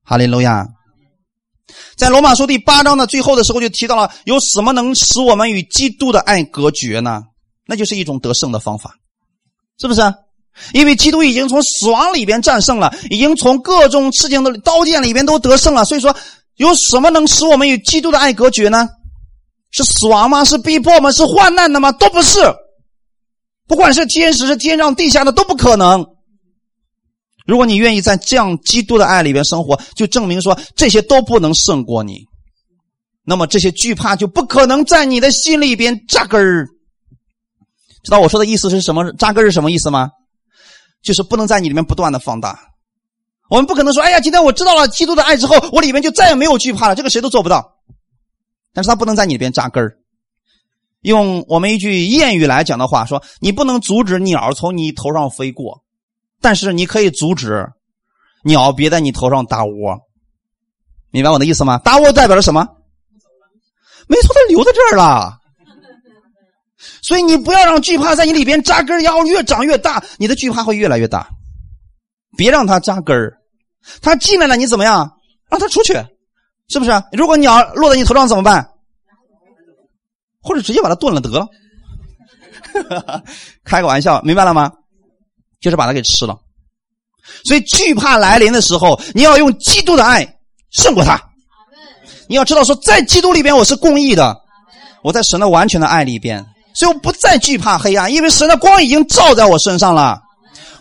[0.04, 0.64] 哈利路亚。
[1.96, 7.24] 在罗马书第八章的最后的时候就提到了，有什么能使我们与基督的爱隔绝呢？
[7.66, 8.94] 那就是一种得胜的方法，
[9.80, 10.02] 是不是？
[10.72, 16.14] 因为基督已经从死亡里边战胜了，已经从各种事情的刀剑里边都得胜了，所以说。
[16.56, 18.86] 有什么能使我们与基督的爱隔绝呢？
[19.70, 20.44] 是死亡吗？
[20.44, 21.10] 是逼迫吗？
[21.10, 21.90] 是患难的吗？
[21.92, 22.38] 都不是。
[23.66, 26.06] 不管是天使、是天上地下的，都不可能。
[27.46, 32.20] 如果你愿意在这样基督的爱里边生活，就证明说这些都不能胜过你。
[33.24, 36.68] 那么这些惧怕就不可能在你的心里边扎根儿。
[38.04, 39.10] 知道我说的意思是什么？
[39.14, 40.10] 扎根是什么意思吗？
[41.02, 42.58] 就是不能在你里面不断的放大。
[43.50, 47.76] 我们不可能说：“哎呀，今天我知道了基督的爱之后，我里面就再也没有惧怕了。”这个谁都做不到。
[48.72, 49.84] 但是他不能在你里边扎根。
[51.02, 55.82] 用我们一句谚语来讲的话，说：“你不能阻止鸟从你头上飞过，
[56.40, 57.68] 但是你可以阻止
[58.44, 59.98] 鸟别在你头上打窝。”
[61.10, 61.78] 明白我的意思吗？
[61.78, 62.66] 打窝代表着什么？
[64.08, 65.38] 没错，它留在这儿了。
[67.02, 71.28] 所以你不要让惧怕在你里边扎根，然后越长越大，你的惧怕会越来越大。
[72.36, 73.36] 别让它扎根儿。
[74.00, 75.18] 它进来了，你怎么样？
[75.50, 75.92] 让它出去，
[76.68, 77.02] 是不是？
[77.12, 78.66] 如果鸟落在你头上怎么办？
[80.40, 81.46] 或者直接把它炖了得了。
[83.64, 84.72] 开个玩笑，明白了吗？
[85.60, 86.38] 就是把它给吃了。
[87.44, 90.26] 所以惧怕来临的时候，你要用基督的爱
[90.70, 91.20] 胜过它。
[92.28, 94.40] 你要知道，说在基督里边我是公义的，
[95.02, 96.44] 我在神的完全的爱里边，
[96.74, 100.20] 所以我不再惧怕黑暗，因为神的光已经照在我身上了。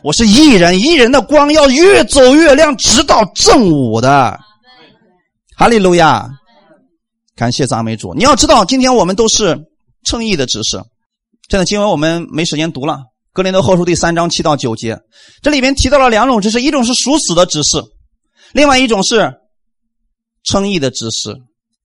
[0.04, 4.40] 我是一人，一人的光要越走越亮，直到正午的。
[5.56, 6.28] 哈利路亚！
[7.36, 8.14] 感谢赞美主。
[8.16, 9.58] 你要知道，今天我们都是
[10.04, 10.78] 称义的知识。
[11.50, 12.94] 现在经文我们没时间读了，
[13.34, 14.98] 《格林德后书》第三章七到九节，
[15.44, 17.84] 这里面提到了两种知识，一种是属死的知识，
[18.54, 19.34] 另外一种是
[20.44, 21.36] 称义的知识。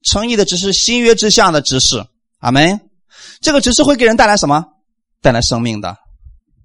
[0.04, 2.02] 称义的只是新约之下的知识。
[2.38, 2.80] 阿门。
[3.40, 4.64] 这个只是会给人带来什么？
[5.22, 5.96] 带来生命的，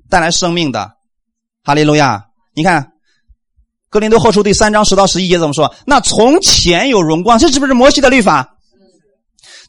[0.10, 0.92] 带来生命的。
[1.64, 2.26] 哈利路亚！
[2.56, 2.84] 你看
[3.90, 5.74] 《格林多后书》第三章十到十一节怎么说？
[5.86, 8.58] 那从前有荣光，这是不是摩西的律法？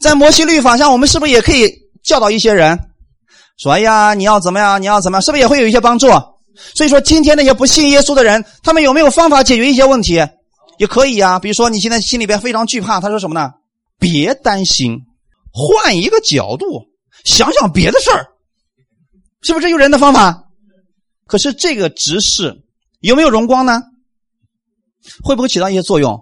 [0.01, 1.70] 在摩西律法下，我们是不是也可以
[2.03, 2.78] 教导一些人？
[3.59, 4.80] 说：“哎呀，你要怎么样？
[4.80, 5.22] 你要怎么样？
[5.22, 6.09] 是不是也会有一些帮助？”
[6.74, 10.20] 所以说，今天那些不信耶稣的人，他们有没有方法解决一些问题？
[10.78, 11.38] 也可以呀。
[11.38, 13.53] 比如说，你现在心里边非常惧怕，他说什么呢？
[13.99, 14.99] 别担心，
[15.53, 16.82] 换一个角度
[17.24, 18.26] 想想别的事儿，
[19.42, 20.44] 是不是有人的方法？
[21.26, 22.62] 可是这个执事
[23.00, 23.82] 有没有荣光呢？
[25.22, 26.18] 会不会起到一些作用？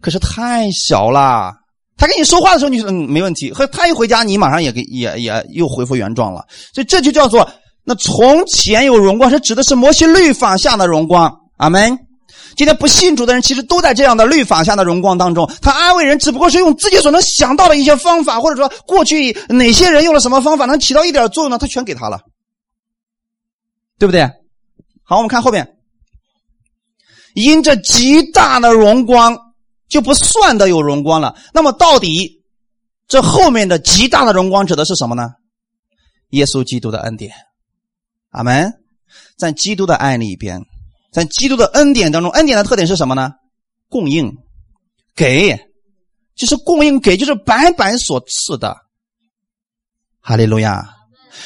[0.00, 1.52] 可是太小了。
[1.96, 3.52] 他跟你说话的时候，你说嗯没问题。
[3.52, 6.44] 和他一回家，你马上也给也也又恢复原状了。
[6.72, 7.48] 所以这就叫做
[7.84, 11.32] 那从前有荣光，是指的是摩西律法下的荣光。
[11.56, 11.96] 阿门。
[12.56, 15.50] 今天不信主的人，其实都在这样的律法下的荣光当中。
[15.60, 21.58] 他安慰人，只不过是用自己所能想到的一些方法，或者说过去哪些人用了什么方法能起到一点作用呢？
[21.58, 22.20] 他全给他了。
[23.98, 24.28] 对不对？
[25.02, 25.76] 好，我们看后边，
[27.34, 29.38] 因这极大的荣光
[29.88, 31.36] 就不算的有荣光了。
[31.52, 32.42] 那么，到底
[33.06, 35.30] 这后面的极大的荣光指的是什么呢？
[36.30, 37.32] 耶稣基督的恩典，
[38.30, 38.72] 阿门。
[39.36, 40.60] 在基督的爱里边，
[41.14, 43.30] 在基督的恩典当中，恩典的特点是什么呢？
[43.88, 44.36] 供应，
[45.14, 45.56] 给，
[46.34, 48.76] 就是供应给，就是白白所赐的。
[50.20, 50.90] 哈利路亚。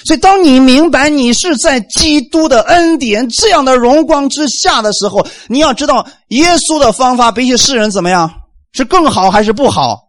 [0.07, 8.31] 所以，当你明白你是在基督的恩典这样的荣光之下的时候，你要知道，耶稣的方法比起世人怎么样
[8.73, 10.09] 是更好还是不好？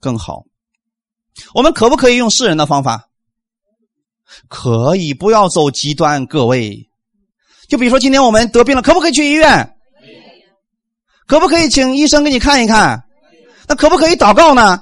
[0.00, 0.44] 更好。
[1.52, 3.08] 我们可不可以用世人的方法？
[4.48, 6.88] 可以，不要走极端，各位。
[7.72, 9.72] 就比如说，今天我们得病了，可不可以去医院？
[11.26, 13.02] 可不可以请医生给你看一看？
[13.66, 14.78] 那可不可以祷告呢？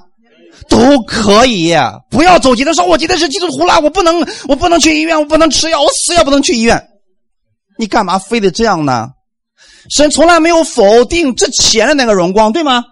[0.67, 1.73] 都可以。
[2.09, 4.19] 不要走极端，说我今天是基督徒了，我不能，
[4.49, 6.85] 我不能去医院，我不能吃药，我死也不能去医院。
[7.77, 9.07] 你干嘛非得这样呢？
[9.89, 12.83] 神从来没有否定之前的那个荣光，对吗？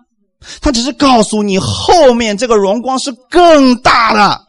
[0.61, 4.39] 他只是告诉你，后面这个荣光是更大的。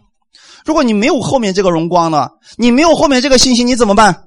[0.65, 2.29] 如果你没有后面这个荣光呢？
[2.57, 4.27] 你没有后面这个信心，你怎么办？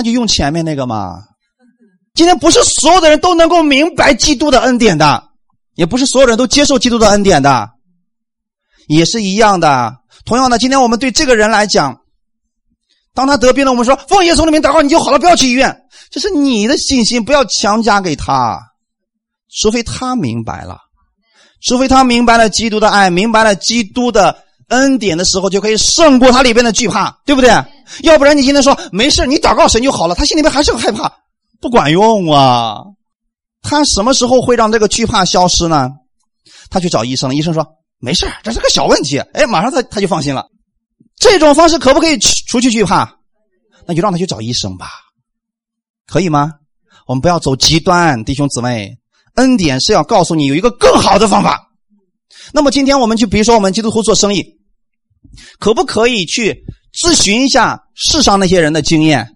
[0.00, 1.24] 那就用前面那个嘛。
[2.14, 5.24] 今天不是所有的人都能够明白基督的恩典的，
[5.74, 7.68] 也不是所有人都接受基督的恩典的，
[8.88, 9.94] 也是一样的。
[10.24, 12.00] 同样的，今天我们对这个人来讲，
[13.14, 15.82] 当他得病了，我们说奉耶稣的名祷告你就好了，不要去医院。
[16.10, 18.58] 这是你的信心，不要强加给他。
[19.60, 20.78] 除非他明白了，
[21.62, 27.50] 除非他明白了基督的爱，明白了基督的恩典的时候，就可以胜过他里边的惧怕，对不对？
[28.02, 31.12] 要不然你今天说没事，你祷告神就好了，他心里面还是很害怕，
[31.60, 32.78] 不管用啊！
[33.62, 35.90] 他什么时候会让这个惧怕消失呢？
[36.70, 37.66] 他去找医生了，医生说
[37.98, 40.46] 没事，这是个小问题，哎，马上他他就放心了。
[41.18, 43.16] 这种方式可不可以除去惧怕？
[43.86, 44.88] 那就让他去找医生吧，
[46.06, 46.52] 可以吗？
[47.06, 48.96] 我们不要走极端，弟兄姊妹。
[49.36, 51.68] 恩典是要告诉你有一个更好的方法。
[52.52, 54.44] 那么今天我们就比如说我们基督徒做生意，
[55.58, 56.64] 可不可以去
[56.94, 59.28] 咨询一下世上那些人的经验？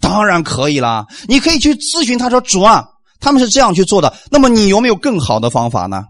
[0.00, 1.04] 当然可以了。
[1.28, 2.84] 你可以去咨询他说：“主啊，
[3.20, 6.04] 他们是这样去做的。”那么你有没有更好的方法呢？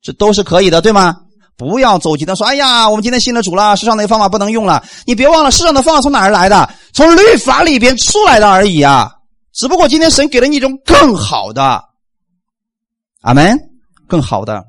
[0.00, 1.14] 这都是可以的，对吗？
[1.58, 6.68] 不要走极端，说：“哎呀，我们今天信了主了，世上那些方法不能用了。”你别忘了，世上的方法从哪儿来的？
[6.94, 9.12] 从律法里边出来的而已啊。
[9.52, 11.82] 只不过今天神给了你一种更好的。
[13.20, 13.58] 阿门，
[14.06, 14.64] 更好的，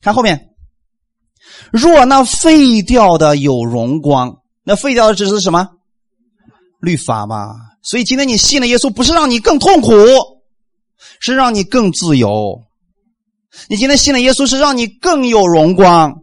[0.00, 0.47] 看后面。
[1.72, 5.68] 若那废掉的有荣光，那废掉的只是什么？
[6.80, 7.54] 律法嘛。
[7.82, 9.90] 所以今天你信了耶稣，不是让你更痛苦，
[11.20, 12.60] 是让你更自由。
[13.68, 16.14] 你今天信了耶稣，是让你更有荣光，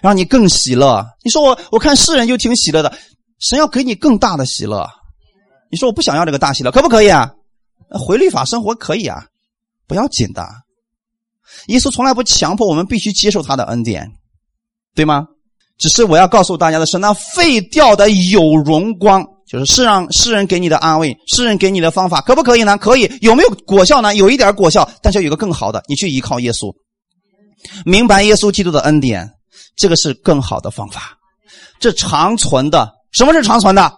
[0.00, 1.04] 让你更喜乐。
[1.24, 2.96] 你说我我看世人就挺喜乐的，
[3.40, 4.88] 神要给你更大的喜乐。
[5.70, 7.32] 你说我不想要这个大喜乐，可不可以啊？
[7.90, 9.24] 回律法生活可以啊，
[9.86, 10.46] 不要紧的。
[11.66, 14.12] 耶稣从来不强迫我们必须接受他的恩典，
[14.98, 15.28] 对吗？
[15.78, 22.76] 只是我要告诉大家的是，那废掉的有荣光，就是世让世人给你的安慰，世人给你的方法，可不可以呢？
[22.76, 24.12] 可以，有没有果效呢？
[24.16, 26.74] 有一点果效，但是有个更好的，你去依靠耶稣，
[27.84, 29.30] 明白耶稣基督的恩典，
[29.76, 31.16] 这个是更好的方法，
[31.78, 32.90] 这长存的。
[33.12, 33.92] 什么是长存的？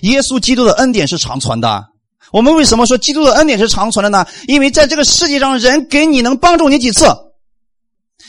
[0.00, 1.84] 耶稣基督的恩典是长存的。
[2.32, 4.26] 我们为什么说基督的恩典是长存的呢？
[4.48, 7.06] 因为在这个世界上，人给你能帮助你几次，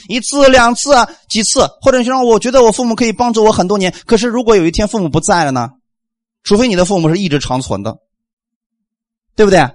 [0.08, 0.92] 一次、两次、
[1.30, 3.94] 几次，或者说，我觉得我父母可以帮助我很多年。
[4.06, 5.70] 可是，如果有一天父母不在了呢？
[6.44, 7.98] 除非你的父母是一直长存的，
[9.36, 9.70] 对不对？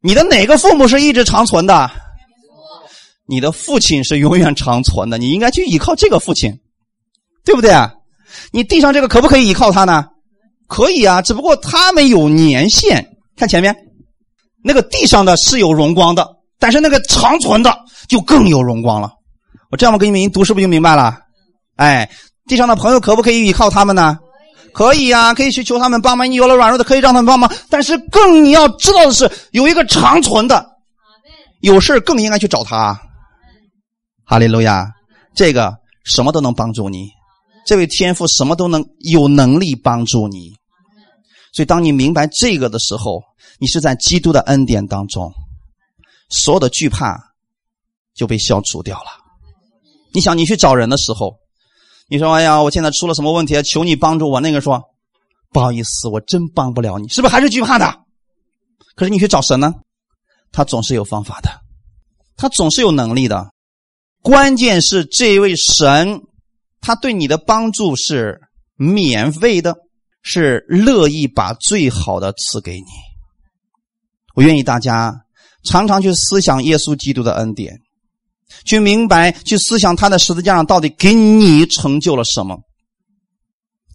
[0.00, 1.90] 你的哪个父母是一直长存的？
[3.26, 6.60] 你的父亲是永远长存的，你应该去依靠这个父亲，
[7.44, 7.72] 对不对？
[8.52, 10.06] 你地上这个可不可以依靠他呢？
[10.66, 13.16] 可以啊，只不过他没有年限。
[13.36, 13.76] 看前面，
[14.64, 16.26] 那个地上的是有荣光的，
[16.58, 17.76] 但是那个长存的
[18.08, 19.12] 就更有荣光了。
[19.70, 21.18] 我这样我给你们一读，是不是就明白了？
[21.76, 22.08] 哎，
[22.46, 24.18] 地上的朋友可不可以依靠他们呢？
[24.72, 26.30] 可以呀，可以去求他们帮忙。
[26.30, 27.50] 你有了软弱的，可以让他们帮忙。
[27.70, 30.66] 但是更你要知道的是，有一个长存的，
[31.60, 33.00] 有事更应该去找他。
[34.24, 34.86] 哈利路亚，
[35.34, 37.08] 这个什么都能帮助你，
[37.66, 40.52] 这位天父什么都能有能力帮助你。
[41.54, 43.22] 所以，当你明白这个的时候，
[43.58, 45.32] 你是在基督的恩典当中，
[46.28, 47.18] 所有的惧怕
[48.14, 49.25] 就被消除掉了。
[50.16, 51.36] 你想，你去找人的时候，
[52.08, 53.62] 你说：“哎呀，我现在出了什么问题？
[53.62, 54.82] 求你帮助我。”那个说
[55.52, 58.00] ：“不好意思，我真帮不了你。”是不是还是惧怕的？
[58.94, 59.74] 可是你去找神呢，
[60.50, 61.50] 他总是有方法的，
[62.38, 63.50] 他总是有能力的。
[64.22, 66.22] 关键是这位神，
[66.80, 68.40] 他对你的帮助是
[68.76, 69.76] 免费的。
[70.28, 72.86] 是乐意把最好的赐给你。
[74.34, 75.14] 我愿意大家
[75.62, 77.78] 常常去思想耶稣基督的恩典，
[78.64, 82.58] 去明白，去思想他的十字架上到底给你成就了什么，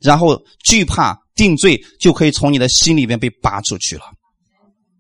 [0.02, 4.04] 然后惧怕定罪就可以从你的心里边被拔出去了。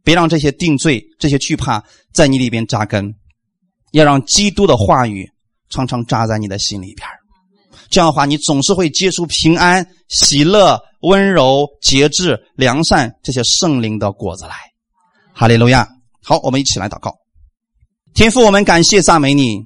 [0.03, 1.83] 别让这些定罪、这些惧怕
[2.13, 3.13] 在你里边扎根，
[3.91, 5.29] 要让基督的话语
[5.69, 7.07] 常常扎在你的心里边。
[7.89, 14.55] 这样的话，你总是会结出平安、喜乐、温柔、节制、良善这些圣灵的果子来。
[15.33, 15.87] 哈利路亚！
[16.23, 17.13] 好，我们一起来祷告。
[18.13, 19.63] 天父，我们感谢赞美你。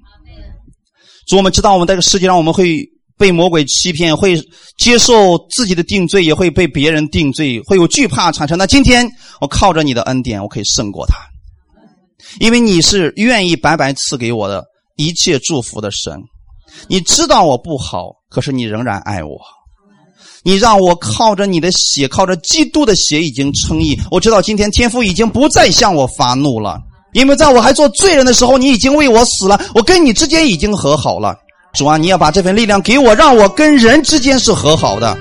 [1.28, 2.88] 主，我们知道我们这个世界上我们会
[3.18, 4.40] 被魔鬼欺骗，会
[4.78, 8.58] 接受自己的定罪，也会被别人定罪，会有惧怕产生。
[8.58, 9.10] 那今天
[9.42, 11.16] 我靠着你的恩典，我可以胜过他，
[12.40, 14.64] 因为你是愿意白白赐给我的
[14.96, 16.20] 一切祝福的神。
[16.88, 19.40] 你知道我不好，可是你仍然爱我。
[20.44, 24.00] 你让我靠着你的血，靠着基督的血已经称义。
[24.12, 26.80] 我知道今天天父已经不再向我发怒了。
[27.16, 31.34] 因为在我还做罪人的时候，你已经为我死了，我跟你之间已经和好了。
[31.74, 35.18] 主啊，你要把这份力量给我，让我跟人之间是和好的，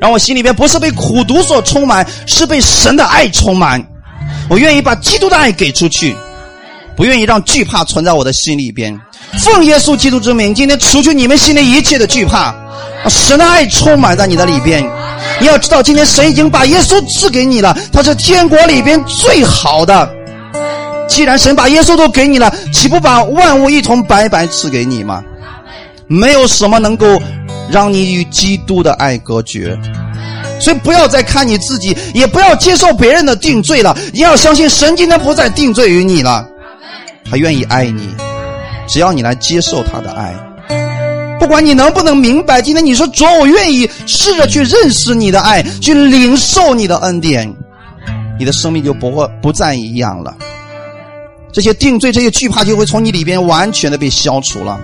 [0.00, 3.84] 让我心里边不是被苦毒所充满，是被神的爱充满。
[4.48, 6.16] 我愿意把基督的爱给出去，
[6.96, 8.96] 不愿意让惧怕存在我的心里边。
[9.36, 12.54] 奉耶稣基督之名，今天除去你们心里一切的惧怕，
[13.08, 14.88] 神的爱充满在你的里边。
[15.40, 20.14] 你要知道，今天神已经把耶稣赐给你了，他是天国里边最好的。
[21.08, 25.24] 既然神把耶稣都给你了，岂不把万物一同白白赐给你吗？
[26.06, 27.20] 没有什么能够
[27.70, 29.76] 让你与基督的爱隔绝，
[30.60, 33.96] 所以不要再看你自己，也不要接受别人的定罪了。
[34.12, 36.46] 你要相信神今天不再定罪于你了，
[37.28, 38.08] 他愿意爱你，
[38.86, 40.34] 只要你来接受他的爱。
[41.38, 47.54] 不管你能不能明白，今天你说主，我愿意试着去认识你的爱，去领受你的恩典，
[48.38, 50.34] 你的生命就不会不再一样了。
[51.52, 54.78] 这些定罪、这些惧怕就会从你里边完全的被消除了。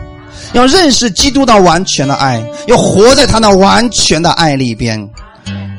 [0.52, 5.08] 要认识基督的完全的爱，要活在他那完全的爱里边。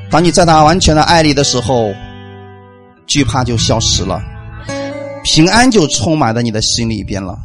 [0.09, 1.93] 当你在他完全的爱里的时候，
[3.07, 4.21] 惧怕就消失了，
[5.23, 7.37] 平安就充满在你的心里边了。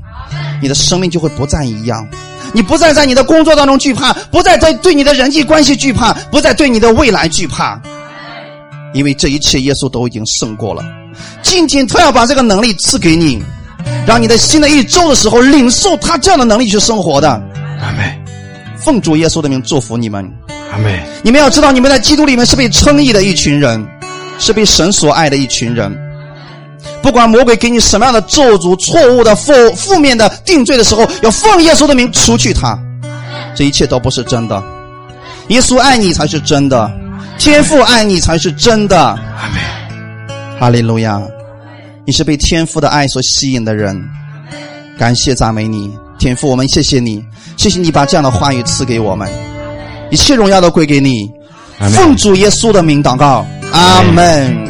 [0.62, 2.06] 你的生命就会不再一样。
[2.52, 7.80] 你不再在你的工作当中惧怕，不再在对你的人际关系惧怕，不再对你的未来惧怕，
[8.92, 10.82] 因为这一切耶稣都已经胜过了。
[11.42, 13.42] 今天他要把这个能力赐给你，
[14.06, 17.28] 让你在新的一周的时候领受他这样的能力去生活的。
[17.28, 18.18] 阿妹，
[18.78, 20.30] 奉主耶稣的名祝福你们。
[20.72, 23.84] 阿妹，你们要知道，你们在基督里面是被称义的一群人，
[24.38, 25.96] 是被神所爱的一群人。
[27.02, 32.78] 不管魔鬼给你什么样的咒诅、错误的负负面的定罪的时候，要奉耶稣的名除去他。
[33.54, 34.62] 这一切都不是真的。
[35.48, 36.90] 耶稣爱你才是真的，
[37.40, 39.18] 天父爱你才是真的。
[40.58, 41.18] 哈利路亚！
[42.04, 43.98] 你是被天父的爱所吸引的人，
[44.98, 47.24] 感谢赞美你，天父，我们谢谢你，
[47.56, 49.26] 谢谢你把这样的话语赐给我们，
[50.10, 51.30] 一切荣耀都归给你，
[51.94, 54.68] 奉主耶稣的名祷告，阿门。